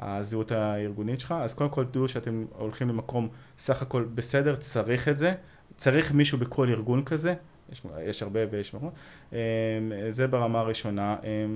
הזהות 0.00 0.52
הארגונית 0.52 1.20
שלך. 1.20 1.34
אז 1.38 1.54
קודם 1.54 1.70
כל 1.70 1.84
תדעו 1.84 2.08
שאתם 2.08 2.44
הולכים 2.52 2.88
למקום 2.88 3.28
סך 3.58 3.82
הכל 3.82 4.04
בסדר, 4.14 4.56
צריך 4.56 5.08
את 5.08 5.18
זה, 5.18 5.34
צריך 5.76 6.12
מישהו 6.12 6.38
בכל 6.38 6.68
ארגון 6.68 7.04
כזה, 7.04 7.34
יש, 7.72 7.82
יש 8.04 8.22
הרבה 8.22 8.40
ויש 8.50 8.74
מקום, 8.74 8.90
אה, 9.32 9.38
זה 10.08 10.26
ברמה 10.26 10.60
הראשונה, 10.60 11.16
אה, 11.24 11.46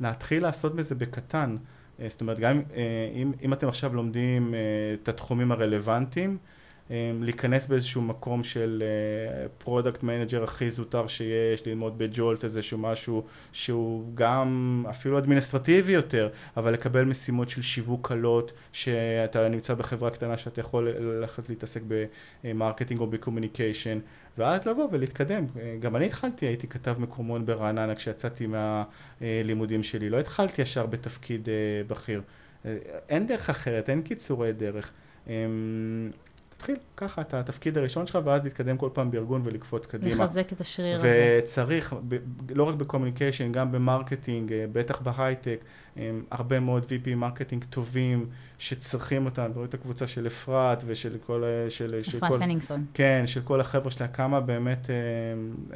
ונתחיל 0.00 0.42
לעשות 0.42 0.74
בזה 0.76 0.94
בקטן. 0.94 1.56
אה, 2.00 2.06
זאת 2.08 2.20
אומרת, 2.20 2.38
גם 2.38 2.62
אה, 2.74 2.82
אם, 3.14 3.32
אם 3.42 3.52
אתם 3.52 3.68
עכשיו 3.68 3.94
לומדים 3.94 4.54
אה, 4.54 4.58
את 5.02 5.08
התחומים 5.08 5.52
הרלוונטיים, 5.52 6.38
להיכנס 7.20 7.66
באיזשהו 7.66 8.02
מקום 8.02 8.44
של 8.44 8.82
product 9.58 10.02
manager 10.02 10.42
הכי 10.44 10.70
זוטר 10.70 11.06
שיש, 11.06 11.66
ללמוד 11.66 11.98
בג'וניור 11.98 12.44
איזשהו 12.44 12.78
משהו 12.78 13.24
שהוא 13.52 14.10
גם 14.14 14.84
אפילו 14.90 15.18
אדמיניסטרטיבי 15.18 15.92
יותר, 15.92 16.28
אבל 16.56 16.72
לקבל 16.72 17.04
משימות 17.04 17.48
של 17.48 17.62
שיווק 17.62 18.08
קלות, 18.08 18.52
שאתה 18.72 19.48
נמצא 19.48 19.74
בחברה 19.74 20.10
קטנה 20.10 20.36
שאתה 20.36 20.60
יכול 20.60 20.88
ללכת 20.90 21.48
להתעסק 21.48 21.80
ב 22.44 22.50
marketing 22.50 23.00
או 23.00 23.06
ב 23.06 23.12
communication, 23.12 23.98
ואז 24.38 24.66
לבוא 24.66 24.88
ולהתקדם. 24.92 25.46
גם 25.80 25.96
אני 25.96 26.06
התחלתי, 26.06 26.46
הייתי 26.46 26.68
כתב 26.68 26.96
מקומון 26.98 27.46
ברעננה 27.46 27.94
כשיצאתי 27.94 28.46
מהלימודים 28.46 29.82
שלי, 29.82 30.10
לא 30.10 30.20
התחלתי 30.20 30.62
ישר 30.62 30.86
בתפקיד 30.86 31.48
בכיר. 31.86 32.22
אין 33.08 33.26
דרך 33.26 33.50
אחרת, 33.50 33.90
אין 33.90 34.02
קיצורי 34.02 34.52
דרך. 34.52 34.92
תתחיל 36.64 36.76
ככה 36.96 37.22
את 37.22 37.34
התפקיד 37.34 37.78
הראשון 37.78 38.06
שלך 38.06 38.18
ואז 38.24 38.44
להתקדם 38.44 38.76
כל 38.76 38.88
פעם 38.92 39.10
בארגון 39.10 39.42
ולקפוץ 39.44 39.86
קדימה. 39.86 40.24
לחזק 40.24 40.52
את 40.52 40.60
השריר 40.60 40.96
הזה. 40.96 41.38
וצריך, 41.42 41.94
לא 42.48 42.64
רק 42.64 42.74
ב 42.74 42.79
communication, 42.79 43.52
גם 43.52 43.72
ב 43.72 43.79
marketing, 43.79 44.52
אה, 44.52 44.64
בטח 44.72 45.00
בהייטק, 45.00 45.60
הרבה 46.30 46.60
מאוד 46.60 46.84
VP 46.84 47.14
marketing 47.14 47.64
טובים 47.64 48.26
שצריכים 48.58 49.24
אותם, 49.24 49.50
ורואים 49.50 49.68
את 49.68 49.74
הקבוצה 49.74 50.06
של 50.06 50.26
אפרת 50.26 50.82
ושל 50.86 51.16
כל... 51.26 51.44
של, 51.68 52.00
אפרת 52.18 52.32
פנינגסון. 52.32 52.84
כן, 52.94 53.22
של 53.26 53.40
כל 53.40 53.60
החבר'ה 53.60 53.90
שלה, 53.90 54.08
כמה 54.08 54.40
באמת 54.40 54.90
אה, 54.90 54.94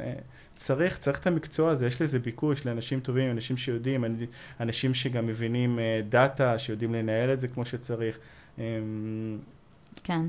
אה, 0.03 0.13
צריך, 0.55 0.97
צריך 0.97 1.19
את 1.19 1.27
המקצוע 1.27 1.71
הזה, 1.71 1.87
יש 1.87 2.01
לזה 2.01 2.19
ביקוש 2.19 2.65
לאנשים 2.65 2.99
טובים, 2.99 3.31
אנשים 3.31 3.57
שיודעים, 3.57 4.05
אנשים 4.59 4.93
שגם 4.93 5.27
מבינים 5.27 5.79
דאטה, 6.09 6.57
שיודעים 6.57 6.93
לנהל 6.93 7.33
את 7.33 7.39
זה 7.39 7.47
כמו 7.47 7.65
שצריך. 7.65 8.17
כן. 10.03 10.21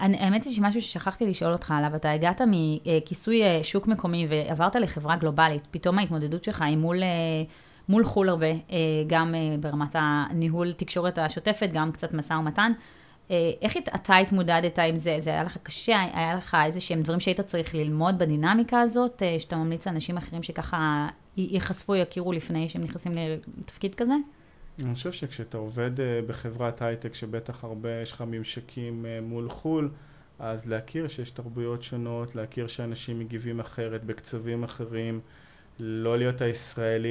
אני, 0.00 0.18
האמת 0.18 0.44
היא 0.44 0.52
שמשהו 0.52 0.82
ששכחתי 0.82 1.26
לשאול 1.26 1.52
אותך 1.52 1.70
עליו, 1.70 1.96
אתה 1.96 2.10
הגעת 2.10 2.40
מכיסוי 2.46 3.42
אה, 3.42 3.64
שוק 3.64 3.86
מקומי 3.86 4.26
ועברת 4.30 4.76
לחברה 4.76 5.16
גלובלית, 5.16 5.62
פתאום 5.70 5.98
ההתמודדות 5.98 6.44
שלך 6.44 6.62
היא 6.62 6.76
מול, 6.76 7.02
אה, 7.02 7.08
מול 7.88 8.04
חו"ל 8.04 8.28
הרבה, 8.28 8.46
אה, 8.46 8.56
גם 9.06 9.34
ברמת 9.60 9.90
הניהול 9.94 10.72
תקשורת 10.72 11.18
השוטפת, 11.18 11.70
גם 11.72 11.92
קצת 11.92 12.14
משא 12.14 12.32
ומתן. 12.32 12.72
איך 13.62 13.76
אתה 13.94 14.16
התמודדת 14.16 14.78
עם 14.78 14.96
זה? 14.96 15.16
זה 15.18 15.30
היה 15.30 15.44
לך 15.44 15.58
קשה? 15.62 16.00
היה 16.12 16.34
לך 16.34 16.56
איזה 16.64 16.80
שהם 16.80 17.02
דברים 17.02 17.20
שהיית 17.20 17.40
צריך 17.40 17.74
ללמוד 17.74 18.18
בדינמיקה 18.18 18.80
הזאת, 18.80 19.22
שאתה 19.38 19.56
ממליץ 19.56 19.86
לאנשים 19.86 20.16
אחרים 20.16 20.42
שככה 20.42 21.08
ייחשפו, 21.36 21.96
יכירו 21.96 22.32
לפני 22.32 22.68
שהם 22.68 22.82
נכנסים 22.82 23.12
לתפקיד 23.58 23.94
כזה? 23.94 24.14
אני 24.80 24.94
חושב 24.94 25.12
שכשאתה 25.12 25.58
עובד 25.58 26.00
אה, 26.00 26.20
בחברת 26.26 26.82
הייטק 26.82 27.14
שבטח 27.14 27.64
הרבה 27.64 28.00
יש 28.02 28.12
לך 28.12 28.24
ממשקים 28.26 29.06
אה, 29.06 29.20
מול 29.20 29.48
חו"ל, 29.48 29.90
אז 30.38 30.66
להכיר 30.66 31.08
שיש 31.08 31.30
תרבויות 31.30 31.82
שונות, 31.82 32.36
להכיר 32.36 32.66
שאנשים 32.66 33.18
מגיבים 33.18 33.60
אחרת 33.60 34.04
בקצבים 34.04 34.64
אחרים, 34.64 35.20
לא 35.80 36.18
להיות 36.18 36.40
הישראלי 36.40 37.08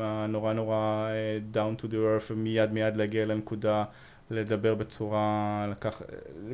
אה, 0.00 0.24
הנורא 0.24 0.52
נורא 0.52 1.08
down 1.54 1.82
to 1.82 1.84
the 1.84 1.94
earth 1.94 2.30
ומיד 2.30 2.72
מיד 2.72 2.96
להגיע 2.96 3.26
לנקודה, 3.26 3.84
לדבר 4.30 4.74
בצורה 4.74 5.66
לקח... 5.70 6.02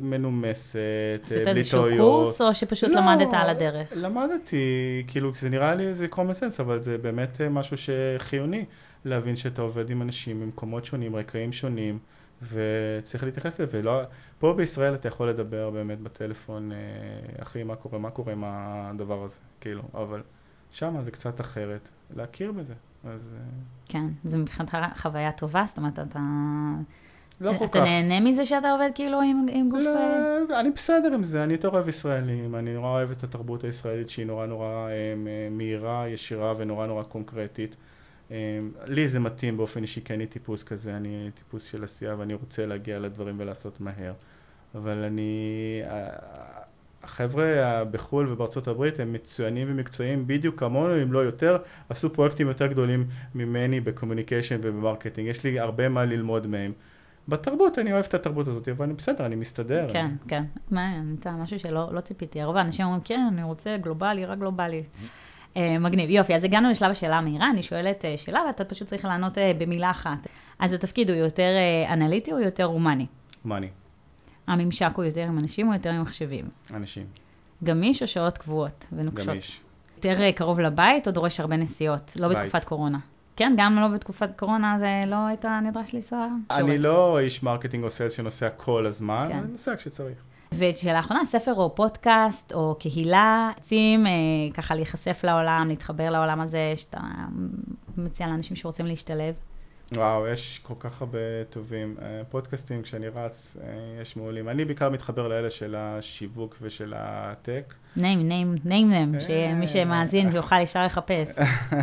מנומסת, 0.01 0.75
בלי 0.75 1.17
טעויות. 1.17 1.25
עשית 1.25 1.47
איזשהו 1.47 1.83
קורס 1.97 2.41
או 2.41 2.53
שפשוט 2.53 2.89
לא, 2.89 3.01
למדת 3.01 3.33
על 3.33 3.49
הדרך? 3.49 3.87
למדתי, 3.95 5.03
כאילו 5.07 5.33
זה 5.33 5.49
נראה 5.49 5.75
לי 5.75 5.87
איזה 5.87 6.07
common 6.11 6.39
sense, 6.39 6.59
אבל 6.59 6.79
זה 6.79 6.97
באמת 6.97 7.41
משהו 7.41 7.77
שחיוני. 7.77 8.65
להבין 9.05 9.35
שאתה 9.35 9.61
עובד 9.61 9.89
עם 9.89 10.01
אנשים 10.01 10.39
ממקומות 10.39 10.85
שונים, 10.85 11.15
רקעים 11.15 11.51
שונים, 11.51 11.99
וצריך 12.41 13.23
להתייחס 13.23 13.61
לזה. 13.61 13.77
ולא, 13.79 14.01
פה 14.39 14.53
בישראל 14.53 14.95
אתה 14.95 15.07
יכול 15.07 15.29
לדבר 15.29 15.69
באמת 15.69 15.99
בטלפון, 15.99 16.71
אה, 16.71 16.77
אחי, 17.43 17.63
מה 17.63 17.75
קורה, 17.75 17.99
מה 17.99 18.09
קורה 18.09 18.33
עם 18.33 18.43
הדבר 18.45 19.23
הזה, 19.23 19.37
כאילו, 19.61 19.81
אבל 19.93 20.21
שם 20.71 21.01
זה 21.01 21.11
קצת 21.11 21.41
אחרת, 21.41 21.89
להכיר 22.15 22.51
בזה. 22.51 22.73
אז... 23.03 23.29
אה, 23.33 23.39
כן, 23.87 24.05
זה 24.23 24.37
מבחינתך 24.37 24.77
חוויה 24.97 25.31
טובה? 25.31 25.63
זאת 25.67 25.77
אומרת, 25.77 25.99
אתה... 25.99 26.19
לא 27.41 27.57
כל 27.57 27.65
אתה 27.65 27.79
כך. 27.79 27.85
נהנה 27.85 28.19
מזה 28.19 28.45
שאתה 28.45 28.71
עובד 28.71 28.89
כאילו 28.95 29.21
עם, 29.21 29.45
עם 29.51 29.69
גוף... 29.69 29.79
לא, 29.79 29.97
אה? 29.97 30.59
אני 30.59 30.71
בסדר 30.71 31.13
עם 31.13 31.23
זה, 31.23 31.43
אני 31.43 31.53
יותר 31.53 31.69
אוהב 31.69 31.87
ישראלים, 31.87 32.55
אני 32.55 32.73
נורא 32.73 32.89
אוהב 32.89 33.11
את 33.11 33.23
התרבות 33.23 33.63
הישראלית 33.63 34.09
שהיא 34.09 34.25
נורא 34.25 34.45
נורא 34.45 34.87
מהירה, 35.51 36.05
ישירה 36.07 36.53
ונורא 36.57 36.87
נורא 36.87 37.03
קונקרטית. 37.03 37.75
אמ, 38.31 38.35
לי 38.85 39.07
זה 39.07 39.19
מתאים 39.19 39.57
באופן 39.57 39.81
אישי 39.81 40.01
כי 40.03 40.13
אני 40.13 40.27
טיפוס 40.27 40.63
כזה, 40.63 40.97
אני 40.97 41.29
טיפוס 41.33 41.63
של 41.63 41.83
עשייה 41.83 42.15
ואני 42.17 42.33
רוצה 42.33 42.65
להגיע 42.65 42.99
לדברים 42.99 43.35
ולעשות 43.39 43.81
מהר. 43.81 44.13
אבל 44.75 45.03
אני... 45.03 45.81
החבר'ה 47.03 47.83
בחו"ל 47.91 48.31
ובארצות 48.31 48.67
הברית 48.67 48.99
הם 48.99 49.13
מצוינים 49.13 49.67
ומקצועיים 49.71 50.27
בדיוק 50.27 50.59
כמונו, 50.59 51.01
אם 51.03 51.13
לא 51.13 51.19
יותר, 51.19 51.57
עשו 51.89 52.13
פרויקטים 52.13 52.47
יותר 52.47 52.67
גדולים 52.67 53.07
ממני 53.35 53.79
ב 53.79 53.85
communication 53.85 54.57
וב 54.61 54.72
marketing. 54.72 55.27
יש 55.27 55.43
לי 55.43 55.59
הרבה 55.59 55.89
מה 55.89 56.05
ללמוד 56.05 56.47
מהם. 56.47 56.71
בתרבות, 57.27 57.79
אני 57.79 57.93
אוהב 57.93 58.05
את 58.05 58.13
התרבות 58.13 58.47
הזאת, 58.47 58.67
אבל 58.67 58.85
אני 58.85 58.93
בסדר, 58.93 59.25
אני 59.25 59.35
מסתדר. 59.35 59.87
כן, 59.93 60.05
אני... 60.05 60.15
כן. 60.27 60.43
מה, 60.71 60.99
נמצא 60.99 61.31
משהו 61.31 61.59
שלא 61.59 61.89
לא 61.93 62.01
ציפיתי. 62.01 62.41
הרבה 62.41 62.61
אנשים 62.61 62.85
אומרים, 62.85 63.01
כן, 63.03 63.27
אני 63.31 63.43
רוצה 63.43 63.77
גלובלי, 63.77 64.25
רק 64.25 64.37
גלובלי. 64.37 64.83
אה, 65.57 65.79
מגניב. 65.79 66.09
יופי, 66.09 66.35
אז 66.35 66.43
הגענו 66.43 66.69
לשלב 66.69 66.91
השאלה 66.91 67.17
המהירה, 67.17 67.49
אני 67.49 67.63
שואלת 67.63 68.05
אה, 68.05 68.17
שאלה 68.17 68.41
ואתה 68.47 68.65
פשוט 68.65 68.87
צריך 68.87 69.05
לענות 69.05 69.37
אה, 69.37 69.51
במילה 69.57 69.91
אחת. 69.91 70.27
אז 70.59 70.73
התפקיד 70.73 71.09
הוא 71.09 71.17
יותר 71.17 71.49
אנליטי 71.89 72.31
או 72.31 72.39
יותר 72.39 72.63
הומני? 72.63 73.05
מאני, 73.45 73.67
הממשק 74.47 74.91
הוא 74.95 75.05
יותר 75.05 75.21
עם 75.21 75.39
אנשים 75.39 75.67
או 75.67 75.73
יותר 75.73 75.89
עם 75.89 76.01
מחשבים? 76.01 76.45
אנשים, 76.73 77.05
גמיש 77.63 78.01
או 78.01 78.07
שעות 78.07 78.37
קבועות 78.37 78.87
ונוקשות? 78.91 79.27
גמיש. 79.27 79.61
יותר 79.95 80.31
קרוב 80.31 80.59
לבית 80.59 81.07
או 81.07 81.11
דורש 81.11 81.39
הרבה 81.39 81.57
נסיעות? 81.57 82.13
לא 82.19 82.27
בית. 82.27 82.37
בתקופת 82.37 82.63
קורונה. 82.63 82.99
כן, 83.35 83.53
גם 83.57 83.75
לא 83.75 83.87
בתקופת 83.87 84.29
קורונה 84.35 84.75
זה 84.79 85.03
לא 85.07 85.15
היית 85.27 85.45
נדרש 85.45 85.95
לנסוע? 85.95 86.27
אני. 86.51 86.77
לא 86.77 87.19
איש 87.19 87.43
marketing 87.43 87.83
או 87.83 87.89
sales 87.89 88.13
שנוסע 88.13 88.49
כל 88.49 88.85
הזמן, 88.85 89.25
כן. 89.29 89.37
אני 89.37 89.51
נוסע 89.51 89.75
כשצריך. 89.75 90.17
ושאלה 90.53 90.99
אחרונה, 90.99 91.25
ספר 91.25 91.53
או 91.53 91.75
פודקאסט 91.75 92.53
או 92.53 92.75
קהילה, 92.79 93.51
רוצים 93.57 94.07
אה, 94.07 94.11
ככה 94.53 94.75
להיחשף 94.75 95.23
לעולם, 95.23 95.65
להתחבר 95.67 96.09
לעולם 96.09 96.39
הזה, 96.39 96.73
שאתה 96.75 96.99
מציע 97.97 98.27
לאנשים 98.27 98.55
שרוצים 98.55 98.85
להשתלב? 98.85 99.35
וואו, 99.95 100.27
יש 100.27 100.59
כל 100.63 100.73
כך 100.79 101.01
הרבה 101.01 101.19
טובים. 101.49 101.95
אה, 102.01 102.21
פודקאסטים, 102.29 102.81
כשאני 102.81 103.07
רץ, 103.07 103.57
אה, 103.63 104.01
יש 104.01 104.17
מעולים. 104.17 104.49
אני 104.49 104.65
בעיקר 104.65 104.89
מתחבר 104.89 105.27
לאלה 105.27 105.49
של 105.49 105.75
השיווק 105.77 106.57
ושל 106.61 106.93
ה 106.97 107.10
tech. 107.10 107.73
name, 107.97 108.01
name, 108.01 108.65
name 108.65 108.67
them, 108.67 109.19
שמי 109.19 109.67
שמאזין 109.67 110.35
יוכל 110.35 110.61
ישר 110.61 110.85
לחפש. 110.85 111.29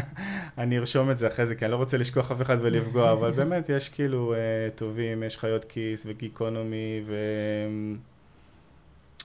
אני 0.58 0.78
ארשום 0.78 1.10
את 1.10 1.18
זה 1.18 1.28
אחרי 1.28 1.46
זה, 1.46 1.54
כי 1.54 1.64
אני 1.64 1.72
לא 1.72 1.76
רוצה 1.76 1.96
לשכוח 1.96 2.32
אף 2.32 2.42
אחד 2.42 2.56
ולפגוע, 2.60 3.12
אבל 3.12 3.30
באמת 3.40 3.68
יש 3.68 3.88
כאילו 3.88 4.34
אה, 4.34 4.38
טובים, 4.74 5.22
יש 5.22 5.38
חיות 5.38 5.64
כיס 5.64 6.02
וגיקונומי 6.06 7.02
ו... 7.06 7.14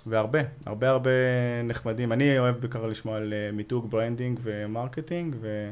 והרבה, 0.07 0.39
הרבה 0.65 0.89
הרבה 0.89 1.11
נחמדים. 1.63 2.11
אני 2.11 2.39
אוהב 2.39 2.55
בעיקר 2.55 2.85
לשמוע 2.85 3.17
על 3.17 3.33
אה, 3.33 3.51
מיתוג, 3.51 3.89
branding 3.89 4.39
ו 4.43 4.53
marketing 4.53 5.35
ו... 5.41 5.71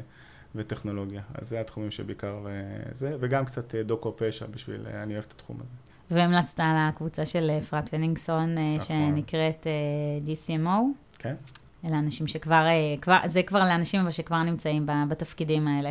וטכנולוגיה. 0.54 1.22
אז 1.34 1.48
זה 1.48 1.60
התחומים 1.60 1.90
שבעיקר 1.90 2.46
אה, 2.46 2.52
זה, 2.92 3.16
וגם 3.20 3.44
קצת 3.44 3.74
אה, 3.74 3.82
דוקו 3.82 4.16
פשע 4.16 4.46
בשביל, 4.46 4.86
אני 4.86 5.12
אוהב 5.14 5.24
את 5.28 5.32
התחום 5.32 5.56
הזה. 5.60 5.68
והמלצת 6.10 6.60
על 6.60 6.76
הקבוצה 6.76 7.26
של 7.26 7.50
אפרת 7.58 7.88
פנינגסון, 7.88 8.58
נכון. 8.74 8.86
שנקראת 8.86 9.66
GCMO. 10.26 10.80
כן? 11.18 11.34
אלה 11.84 11.98
אנשים 11.98 12.26
שכבר, 12.26 12.66
כבר, 13.00 13.18
זה 13.26 13.42
כבר 13.42 13.58
לאנשים 13.58 14.00
אבל 14.00 14.10
שכבר 14.10 14.42
נמצאים 14.42 14.86
בתפקידים 15.08 15.68
האלה. 15.68 15.90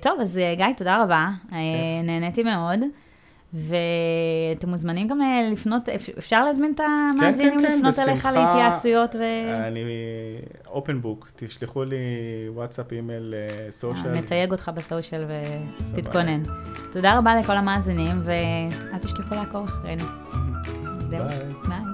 טוב, 0.00 0.20
אז 0.20 0.40
גיא, 0.56 0.66
תודה 0.76 1.02
רבה, 1.02 1.28
אה, 1.52 1.58
נהניתי 2.04 2.42
מאוד. 2.42 2.80
ואתם 3.54 4.68
מוזמנים 4.68 5.08
גם 5.08 5.22
אה, 5.22 5.48
לפנות, 5.52 5.88
אפ- 5.88 6.08
אפשר 6.18 6.44
להזמין 6.44 6.72
את 6.74 6.80
המאזינים 6.80 7.60
כן, 7.60 7.78
לפנות 7.78 7.98
אליך 7.98 8.26
בשמחה. 8.26 8.30
להתייעצויות 8.32 9.14
ו... 9.16 9.20
אני 9.66 9.80
open 10.66 11.00
book, 11.00 11.30
תשלחו 11.36 11.84
לי 11.84 11.96
וואטסאפ, 12.48 12.92
אימייל, 12.92 13.34
אה, 13.36 13.70
social. 13.70 14.10
נתייג 14.12 14.52
אותך 14.52 14.70
ב 14.74 14.81
social 14.81 15.24
ותתכונן. 15.92 16.42
תודה 16.92 17.18
רבה 17.18 17.36
לכל 17.36 17.56
המאזינים, 17.56 18.16
ואל 18.24 18.98
תשכחו 19.00 19.34
לעקוב 19.34 19.68
אחרינו. 19.68 20.04
ביי. 21.10 21.20
ביי. 21.68 21.93